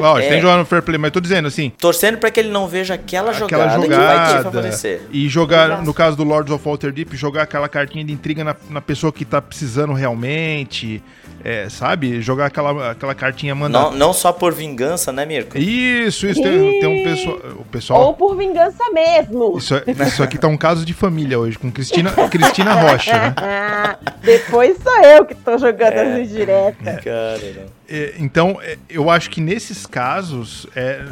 [0.01, 0.23] Ó, é.
[0.23, 1.71] tem que jogar no fair play, mas tô dizendo assim.
[1.79, 5.03] Torcendo para que ele não veja aquela, aquela jogada, jogada, que vai te favorecer.
[5.11, 5.85] E jogar, Exato.
[5.85, 9.25] no caso do Lords of Waterdeep, jogar aquela cartinha de intriga na, na pessoa que
[9.25, 11.03] tá precisando realmente.
[11.43, 12.21] É, sabe?
[12.21, 13.81] Jogar aquela, aquela cartinha mandar.
[13.81, 15.57] Não, não só por vingança, né, Mirko?
[15.57, 16.43] Isso, isso.
[16.43, 17.37] Tem, tem um pessoal.
[17.59, 18.03] O pessoal.
[18.03, 19.57] Ou por vingança mesmo.
[19.57, 19.75] Isso,
[20.07, 23.35] isso aqui tá um caso de família hoje, com Cristina, Cristina Rocha, né?
[24.23, 26.87] Depois sou eu que tô jogando é, as indiretas.
[26.87, 26.97] É.
[26.97, 31.03] Cara, é, então, é, eu acho que nesses casos é,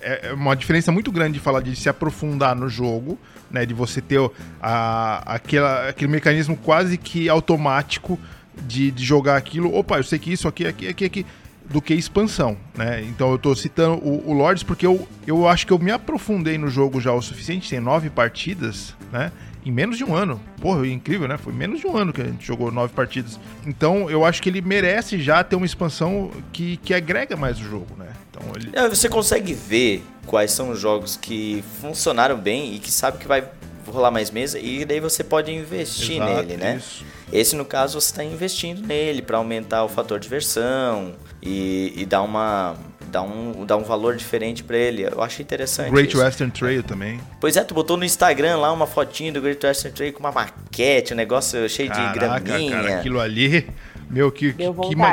[0.00, 3.18] é, é uma diferença muito grande de falar de se aprofundar no jogo,
[3.50, 3.66] né?
[3.66, 4.18] De você ter
[4.62, 8.18] a, aquela, aquele mecanismo quase que automático
[8.66, 9.74] de, de jogar aquilo.
[9.74, 11.26] Opa, eu sei que isso aqui, aqui, aqui, aqui
[11.72, 13.02] do que expansão, né?
[13.02, 16.58] Então eu tô citando o, o Lords porque eu, eu acho que eu me aprofundei
[16.58, 19.32] no jogo já o suficiente, tem nove partidas, né?
[19.64, 20.40] Em menos de um ano.
[20.60, 21.38] Porra, incrível, né?
[21.38, 23.38] Foi menos de um ano que a gente jogou nove partidas.
[23.64, 27.62] Então eu acho que ele merece já ter uma expansão que, que agrega mais o
[27.62, 28.08] jogo, né?
[28.28, 28.70] Então ele...
[28.72, 33.28] É, você consegue ver quais são os jogos que funcionaram bem e que sabe que
[33.28, 33.44] vai
[33.86, 36.76] rolar mais mesa e daí você pode investir Exato, nele, né?
[36.76, 37.04] Isso.
[37.32, 42.04] Esse, no caso, você está investindo nele para aumentar o fator de diversão e, e
[42.04, 42.76] dar uma
[43.12, 45.02] dar um, dar um valor diferente para ele.
[45.02, 45.90] Eu achei interessante.
[45.90, 46.22] Great isso.
[46.22, 47.20] Western Trail também.
[47.38, 50.32] Pois é, tu botou no Instagram lá uma fotinha do Great Western Trail com uma
[50.32, 52.70] maquete, um negócio cheio Caraca, de graminha.
[52.70, 53.68] Cara, aquilo ali.
[54.12, 54.64] Meu, que, que,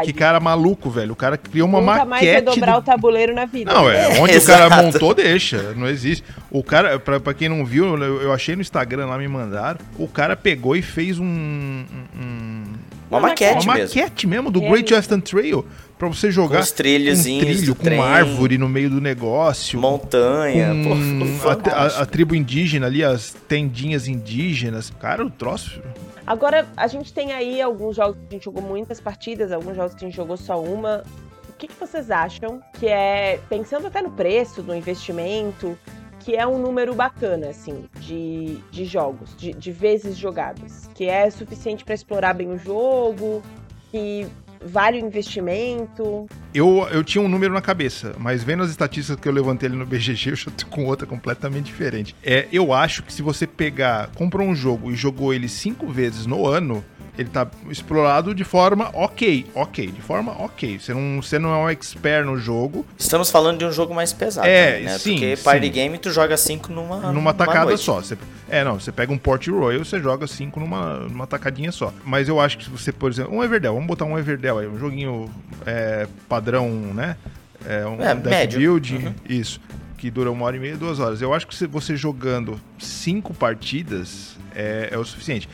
[0.03, 1.13] que, cara maluco, velho.
[1.13, 2.09] O cara criou uma Nunca maquete.
[2.09, 2.79] mais vai dobrar do...
[2.79, 3.73] o tabuleiro na vida.
[3.73, 4.19] Não, é.
[4.19, 5.73] Onde o cara montou, deixa.
[5.73, 6.21] Não existe.
[6.51, 9.79] O cara, pra, pra quem não viu, eu, eu achei no Instagram lá, me mandaram.
[9.97, 11.25] O cara pegou e fez um.
[11.25, 12.63] um
[13.09, 13.95] uma, maquete, uma mesmo.
[13.95, 15.65] maquete mesmo do é Great Western Trail
[15.97, 19.81] para você jogar com os trilhozinhos, um trilho, com trem, árvore no meio do negócio,
[19.81, 24.93] montanha, com pô, a, a, a, tribo indígena ali, as tendinhas indígenas.
[24.99, 25.81] Cara, o troço.
[26.29, 29.95] Agora, a gente tem aí alguns jogos que a gente jogou muitas partidas, alguns jogos
[29.95, 31.03] que a gente jogou só uma.
[31.49, 35.75] O que, que vocês acham que é, pensando até no preço, no investimento,
[36.19, 41.27] que é um número bacana, assim, de, de jogos, de, de vezes jogadas, que é
[41.31, 43.41] suficiente para explorar bem o jogo,
[43.89, 44.27] que
[44.63, 46.27] vale o investimento?
[46.53, 49.77] Eu, eu tinha um número na cabeça, mas vendo as estatísticas que eu levantei ali
[49.77, 52.15] no BGG, eu já tô com outra completamente diferente.
[52.23, 56.25] É, eu acho que se você pegar, comprou um jogo e jogou ele cinco vezes
[56.25, 56.83] no ano,
[57.19, 60.79] ele tá explorado de forma ok, ok, de forma ok.
[60.79, 62.85] Você não, você não é um expert no jogo.
[62.97, 64.97] Estamos falando de um jogo mais pesado, É, também, né?
[64.97, 65.43] sim, Porque sim.
[65.43, 67.83] party game tu joga cinco numa numa tacada noite.
[67.83, 67.95] só.
[68.01, 68.17] Você,
[68.49, 71.93] é, não, você pega um Port Royal, você joga cinco numa, numa tacadinha só.
[72.05, 74.67] Mas eu acho que se você, por exemplo, um Everdell, vamos botar um Everdell aí,
[74.67, 75.29] um joguinho
[75.65, 77.17] é, padrão, né?
[77.65, 78.59] É, um É, deck médio.
[78.59, 79.13] build, Uhum.
[79.27, 79.59] isso,
[79.97, 81.21] que dura uma hora e meia, duas horas.
[81.21, 85.49] Eu acho que você jogando cinco partidas é, é o suficiente.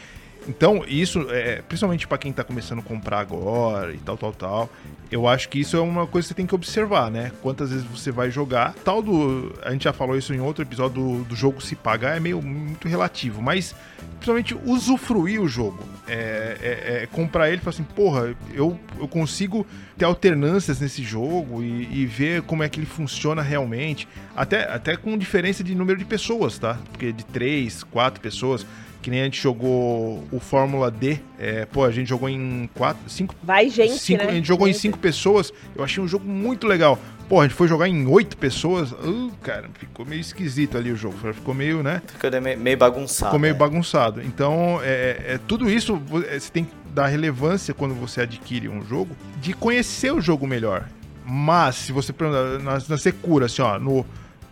[0.47, 4.69] Então, isso, é, principalmente para quem tá começando a comprar agora e tal, tal, tal,
[5.11, 7.31] eu acho que isso é uma coisa que você tem que observar, né?
[7.41, 8.73] Quantas vezes você vai jogar.
[8.83, 9.53] Tal do.
[9.63, 12.41] A gente já falou isso em outro episódio do, do jogo se pagar, é meio
[12.41, 13.75] muito relativo, mas
[14.17, 15.79] principalmente usufruir o jogo.
[16.07, 19.65] É, é- é comprar ele e falar assim, porra, eu, eu consigo
[19.97, 24.07] ter alternâncias nesse jogo e, e ver como é que ele funciona realmente.
[24.35, 26.77] Até, até com diferença de número de pessoas, tá?
[26.91, 28.65] Porque de três, quatro pessoas.
[29.05, 31.19] Que nem a gente jogou o Fórmula D.
[31.37, 34.31] É, pô, a gente jogou em quatro, cinco Vai gente, Cinco- né?
[34.31, 34.81] A gente jogou em Gente.
[34.81, 35.53] cinco pessoas.
[35.75, 36.97] Eu achei um jogo muito legal.
[37.29, 38.91] Pô, a gente foi jogar em oito pessoas.
[38.93, 41.15] Uh, cara, ficou meio esquisito ali o jogo.
[41.35, 42.01] Ficou meio, né?
[42.07, 43.25] Ficou meio, bagunçado.
[43.29, 43.59] Ficou meio né?
[43.59, 44.23] bagunçado.
[44.23, 48.83] Então, é, é- tudo isso é, você tem que dar relevância quando você adquire um
[48.83, 50.89] jogo, de conhecer o jogo melhor.
[51.23, 54.03] Mas, se você perguntar na, na secura, assim, ó, no,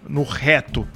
[0.07, 0.87] no reto,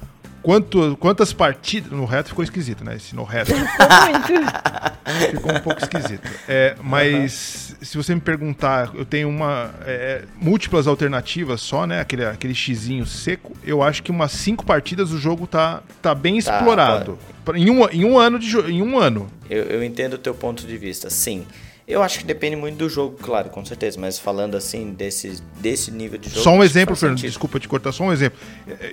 [0.47, 1.91] quanto, quantas partidas.
[1.91, 2.95] No reto ficou esquisito, né?
[2.95, 3.51] Esse no reto.
[3.59, 5.31] Muito.
[5.31, 6.21] Ficou um pouco esquisito.
[6.47, 11.99] É, mas se você me perguntar, eu tenho uma é, múltiplas alternativas só, né?
[11.99, 13.51] Aquele, aquele xizinho seco.
[13.61, 17.19] Eu acho que umas cinco partidas o jogo tá, tá bem Tá, explorado.
[17.53, 19.27] Em, um, em um ano de em um ano.
[19.49, 21.45] Eu, eu entendo o teu ponto de vista, sim.
[21.87, 23.97] Eu acho que depende muito do jogo, claro, com certeza.
[23.99, 26.41] Mas falando assim, desse, desse nível de jogo.
[26.41, 27.17] só um exemplo, Fernando.
[27.19, 27.29] sentido.
[27.31, 28.37] Desculpa te cortar, só um exemplo.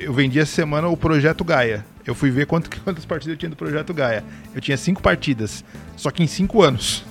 [0.01, 1.85] Eu vendi essa semana o Projeto Gaia.
[2.07, 4.23] Eu fui ver quanto, quantas partidas eu tinha do Projeto Gaia.
[4.55, 5.65] Eu tinha cinco partidas.
[5.97, 7.05] Só que em cinco anos.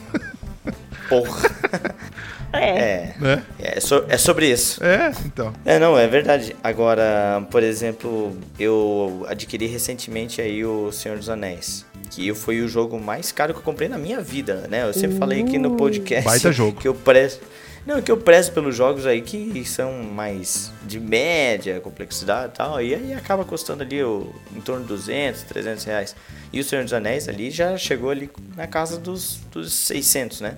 [1.09, 1.41] Porra.
[2.55, 2.69] É.
[2.69, 3.15] É.
[3.19, 3.43] Né?
[3.57, 4.83] É, so- é sobre isso.
[4.83, 5.51] É, então.
[5.65, 6.55] É, não, é verdade.
[6.63, 11.83] Agora, por exemplo, eu adquiri recentemente aí o Senhor dos Anéis.
[12.09, 14.83] Que foi o jogo mais caro que eu comprei na minha vida, né?
[14.87, 16.79] Eu sempre falei aqui no podcast Baita jogo.
[16.79, 17.39] que eu prezo.
[17.85, 22.81] Não, que eu prezo pelos jogos aí que são mais de média complexidade e tal.
[22.81, 26.15] E aí acaba custando ali o, em torno de 200, 300 reais.
[26.53, 30.57] E o Senhor dos Anéis ali já chegou ali na casa dos, dos 600, né?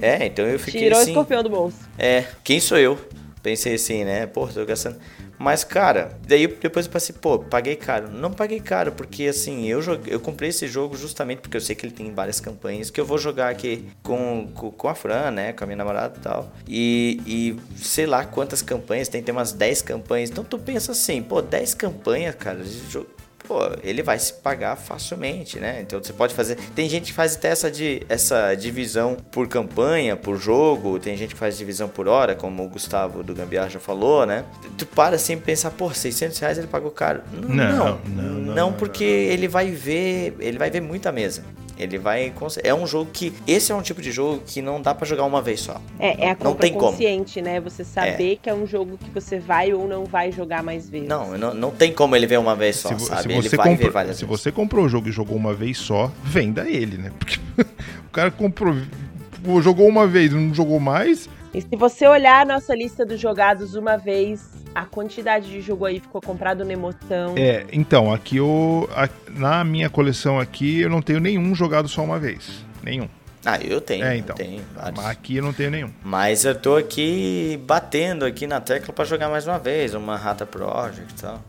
[0.00, 1.10] É, então eu fiquei Tirou o assim...
[1.10, 1.78] escorpião do bolso.
[1.98, 2.96] É, quem sou eu?
[3.42, 4.26] Pensei assim, né?
[4.26, 4.98] Pô, tô gastando.
[5.40, 8.10] Mas, cara, daí depois eu pensei, pô, paguei caro.
[8.10, 11.74] Não paguei caro, porque assim, eu, joguei, eu comprei esse jogo justamente porque eu sei
[11.74, 15.30] que ele tem várias campanhas que eu vou jogar aqui com, com, com a Fran,
[15.30, 15.54] né?
[15.54, 16.52] Com a minha namorada e tal.
[16.68, 20.28] E, e sei lá quantas campanhas, tem, tem umas 10 campanhas.
[20.28, 23.08] Então tu pensa assim, pô, 10 campanhas, cara, esse jogo
[23.50, 25.80] pô, ele vai se pagar facilmente, né?
[25.80, 26.56] Então você pode fazer.
[26.72, 31.34] Tem gente que faz até essa, de, essa divisão por campanha, por jogo, tem gente
[31.34, 34.44] que faz divisão por hora, como o Gustavo do Gambiarra já falou, né?
[34.78, 37.22] Tu para assim e pensar, pô, 600 reais ele pagou caro.
[37.32, 41.42] Não, Não, não, não, não, não, porque ele vai ver, ele vai ver muita mesa.
[41.82, 42.32] Ele vai.
[42.62, 43.32] É um jogo que.
[43.46, 45.80] Esse é um tipo de jogo que não dá pra jogar uma vez só.
[45.98, 46.92] É, é a Não tem como.
[46.92, 47.60] consciente, né?
[47.60, 51.08] Você saber que é um jogo que você vai ou não vai jogar mais vezes.
[51.08, 53.22] Não, não, não tem como ele ver uma vez só, Se, sabe?
[53.22, 54.40] se ele você vai ver comprou, várias se vezes.
[54.42, 57.10] você comprou o jogo e jogou uma vez só, venda ele, né?
[57.18, 57.38] Porque
[58.06, 58.74] o cara comprou,
[59.62, 61.28] jogou uma vez, não jogou mais.
[61.52, 65.84] E se você olhar a nossa lista dos jogados uma vez, a quantidade de jogo
[65.84, 67.34] aí ficou comprado na emoção.
[67.36, 68.88] É, então, aqui eu.
[68.94, 72.64] a- na minha coleção aqui, eu não tenho nenhum jogado só uma vez.
[72.82, 73.08] Nenhum.
[73.44, 74.04] Ah, eu tenho.
[74.04, 74.36] É, eu então.
[74.36, 74.96] tenho vários.
[74.96, 75.90] Mas aqui eu não tenho nenhum.
[76.04, 80.44] Mas eu tô aqui batendo aqui na tecla pra jogar mais uma vez, uma Rata
[80.46, 81.42] Project e tal.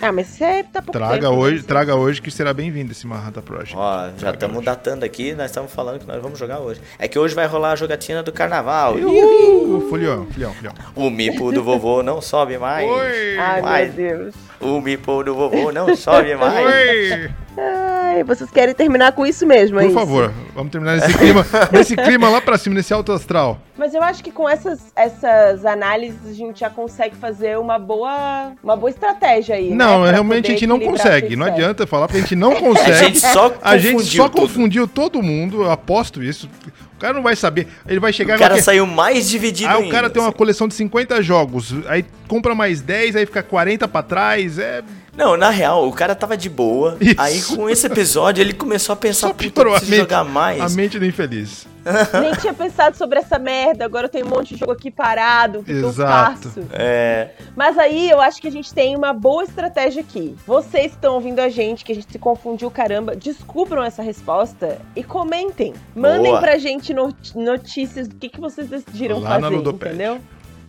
[0.00, 1.62] Ah, mas você tá pouco Traga tempo, hoje, né?
[1.66, 3.74] traga hoje que será bem-vindo esse Mahata Project.
[3.76, 6.80] Ó, já estamos datando aqui, nós estamos falando que nós vamos jogar hoje.
[6.98, 8.94] É que hoje vai rolar a jogatina do carnaval.
[8.94, 9.88] Uhul!
[9.88, 10.72] Folião, filhão, filhão.
[10.94, 12.88] O mipo do vovô não sobe mais.
[12.88, 13.38] Oi!
[13.38, 14.34] Ai, Mas- meu Deus.
[14.60, 16.66] O mipo do vovô não sobe mais.
[16.66, 17.30] Oi!
[17.56, 19.98] Ai, vocês querem terminar com isso mesmo, é Por isso?
[19.98, 23.60] favor, vamos terminar nesse clima, nesse clima lá pra cima, nesse alto astral.
[23.76, 28.52] Mas eu acho que com essas, essas análises a gente já consegue fazer uma boa,
[28.62, 29.70] uma boa estratégia aí.
[29.70, 31.34] Não, né, realmente a gente não consegue.
[31.36, 32.98] Não adianta falar porque a gente não A consegue.
[32.98, 34.40] gente só A gente confundiu só tudo.
[34.42, 36.48] confundiu todo mundo, eu aposto isso.
[36.96, 37.66] O cara não vai saber.
[37.86, 40.20] Ele vai chegar O e vai cara saiu mais dividido Aí o ainda, cara tem
[40.20, 40.38] uma assim.
[40.38, 44.82] coleção de 50 jogos, aí compra mais 10, aí fica 40 pra trás, é...
[45.18, 46.96] Não, na real, o cara tava de boa.
[47.00, 47.14] Isso.
[47.18, 50.22] Aí com esse episódio ele começou a pensar, puta, eu piorou a preciso mente, jogar
[50.24, 50.60] mais.
[50.62, 51.66] a mente do infeliz.
[52.20, 55.60] Nem tinha pensado sobre essa merda, agora eu tenho um monte de jogo aqui parado,
[55.60, 56.48] o que, que eu Exato.
[56.50, 56.60] faço?
[56.70, 60.36] É, Mas aí eu acho que a gente tem uma boa estratégia aqui.
[60.46, 64.78] Vocês que estão ouvindo a gente, que a gente se confundiu caramba, descubram essa resposta
[64.94, 65.72] e comentem.
[65.96, 66.40] Mandem Boa.
[66.40, 69.88] pra gente no- notícias do que, que vocês decidiram Lá fazer, Ludoped.
[69.94, 70.20] entendeu?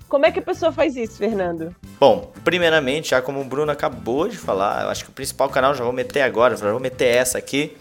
[0.10, 1.74] Como é que a pessoa faz isso, Fernando?
[2.00, 5.76] Bom, primeiramente, já como o Bruno acabou de falar, eu acho que o principal canal
[5.76, 7.78] já vou meter agora, já vou meter essa aqui.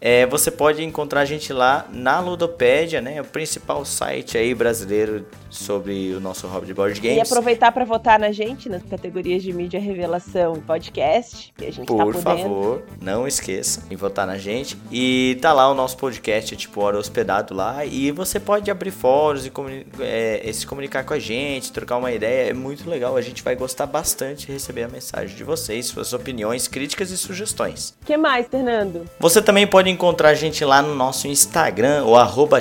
[0.00, 3.20] É, você pode encontrar a gente lá na Ludopédia, né?
[3.20, 7.32] O principal site aí brasileiro sobre o nosso hobby de board E games.
[7.32, 11.86] aproveitar pra votar na gente nas categorias de mídia revelação e podcast, que a gente
[11.86, 12.22] tá Por podendo.
[12.22, 14.76] favor, não esqueça de votar na gente.
[14.92, 17.84] E tá lá o nosso podcast, tipo, hora hospedado lá.
[17.84, 21.96] E você pode abrir fóruns e, comuni- é, e se comunicar com a gente, trocar
[21.96, 22.50] uma ideia.
[22.50, 23.16] É muito legal.
[23.16, 27.16] A gente vai gostar bastante de receber a mensagem de vocês, suas opiniões, críticas e
[27.16, 27.96] sugestões.
[28.02, 29.08] O que mais, Fernando?
[29.18, 32.60] Você também pode encontrar a gente lá no nosso Instagram, o arroba.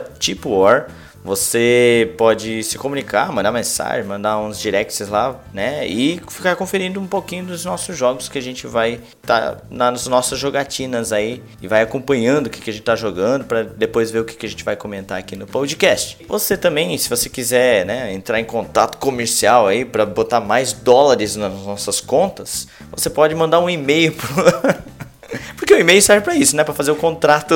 [1.27, 5.85] Você pode se comunicar, mandar mensagem, mandar uns directs lá, né?
[5.85, 10.39] E ficar conferindo um pouquinho dos nossos jogos que a gente vai tá nas nossas
[10.39, 14.19] jogatinas aí e vai acompanhando o que, que a gente tá jogando para depois ver
[14.19, 16.17] o que, que a gente vai comentar aqui no podcast.
[16.29, 21.35] Você também, se você quiser, né, entrar em contato comercial aí para botar mais dólares
[21.35, 24.96] nas nossas contas, você pode mandar um e-mail pro
[25.55, 26.64] Porque o e-mail serve pra isso, né?
[26.64, 27.55] Pra fazer o contrato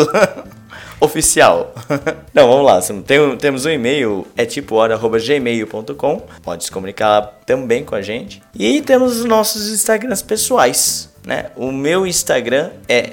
[1.00, 1.74] oficial.
[2.34, 2.80] Não, vamos lá.
[3.06, 6.22] Tem- temos um e-mail, é tipo hora.gmail.com.
[6.44, 8.42] Pode se comunicar também com a gente.
[8.58, 11.10] E temos os nossos Instagrams pessoais.
[11.26, 11.48] Né?
[11.56, 13.12] O meu Instagram é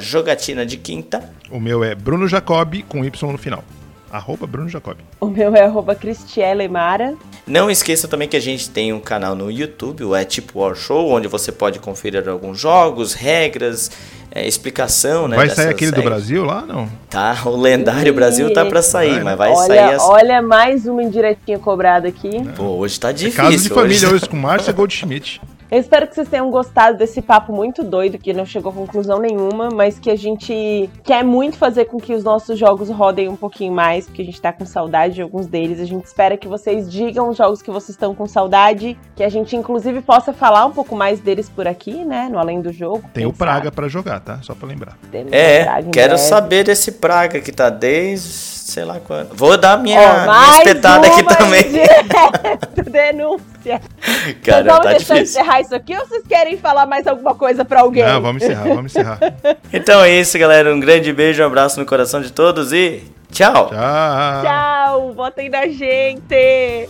[0.00, 1.28] jogatina de quinta.
[1.50, 3.62] O meu é Bruno Jacob com Y no final.
[4.16, 4.96] Arroba Bruno Jacob.
[5.20, 7.14] O meu é arroba Cristiela Mara.
[7.46, 10.74] Não esqueça também que a gente tem um canal no YouTube, o É Tipo War
[10.74, 13.90] Show, onde você pode conferir alguns jogos, regras,
[14.30, 15.36] é, explicação, né?
[15.36, 16.02] vai sair aquele do.
[16.02, 16.62] Brasil lá?
[16.66, 16.88] Não.
[17.08, 20.02] Tá, o lendário Brasil tá pra sair, Vai, mas vai olha, sair as...
[20.02, 22.42] olha mais uma indiretinha cobrada aqui.
[22.56, 23.42] Pô, hoje tá É difícil.
[23.42, 24.14] caso de família hoje.
[24.16, 25.40] hoje com Márcia Goldschmidt.
[25.70, 29.18] Eu espero que vocês tenham gostado desse papo muito doido, que não chegou a conclusão
[29.18, 33.36] nenhuma, mas que a gente quer muito fazer com que os nossos jogos rodem um
[33.36, 35.80] pouquinho mais, porque a gente tá com saudade de alguns deles.
[35.80, 39.28] A gente espera que vocês digam os jogos que vocês estão com saudade, que a
[39.28, 42.28] gente inclusive possa falar um pouco mais deles por aqui, né?
[42.30, 43.02] No Além do Jogo.
[43.12, 44.40] Tem quem o Praga pra jogar, tá?
[44.42, 44.96] Só pra lembrar.
[45.32, 46.28] É, Praga quero breve.
[46.28, 49.34] saber desse Praga que tá desde sei lá quando.
[49.34, 51.62] Vou dar minha, Ó, minha espetada aqui também.
[52.90, 53.80] denúncia.
[54.00, 55.22] vocês Cara, vão tá difícil.
[55.22, 58.04] encerrar isso aqui ou vocês querem falar mais alguma coisa pra alguém?
[58.04, 59.18] Não, vamos encerrar, vamos encerrar.
[59.72, 60.74] Então é isso, galera.
[60.74, 63.68] Um grande beijo, um abraço no coração de todos e tchau.
[63.68, 64.42] Tchau.
[64.42, 66.88] Tchau, votem na gente!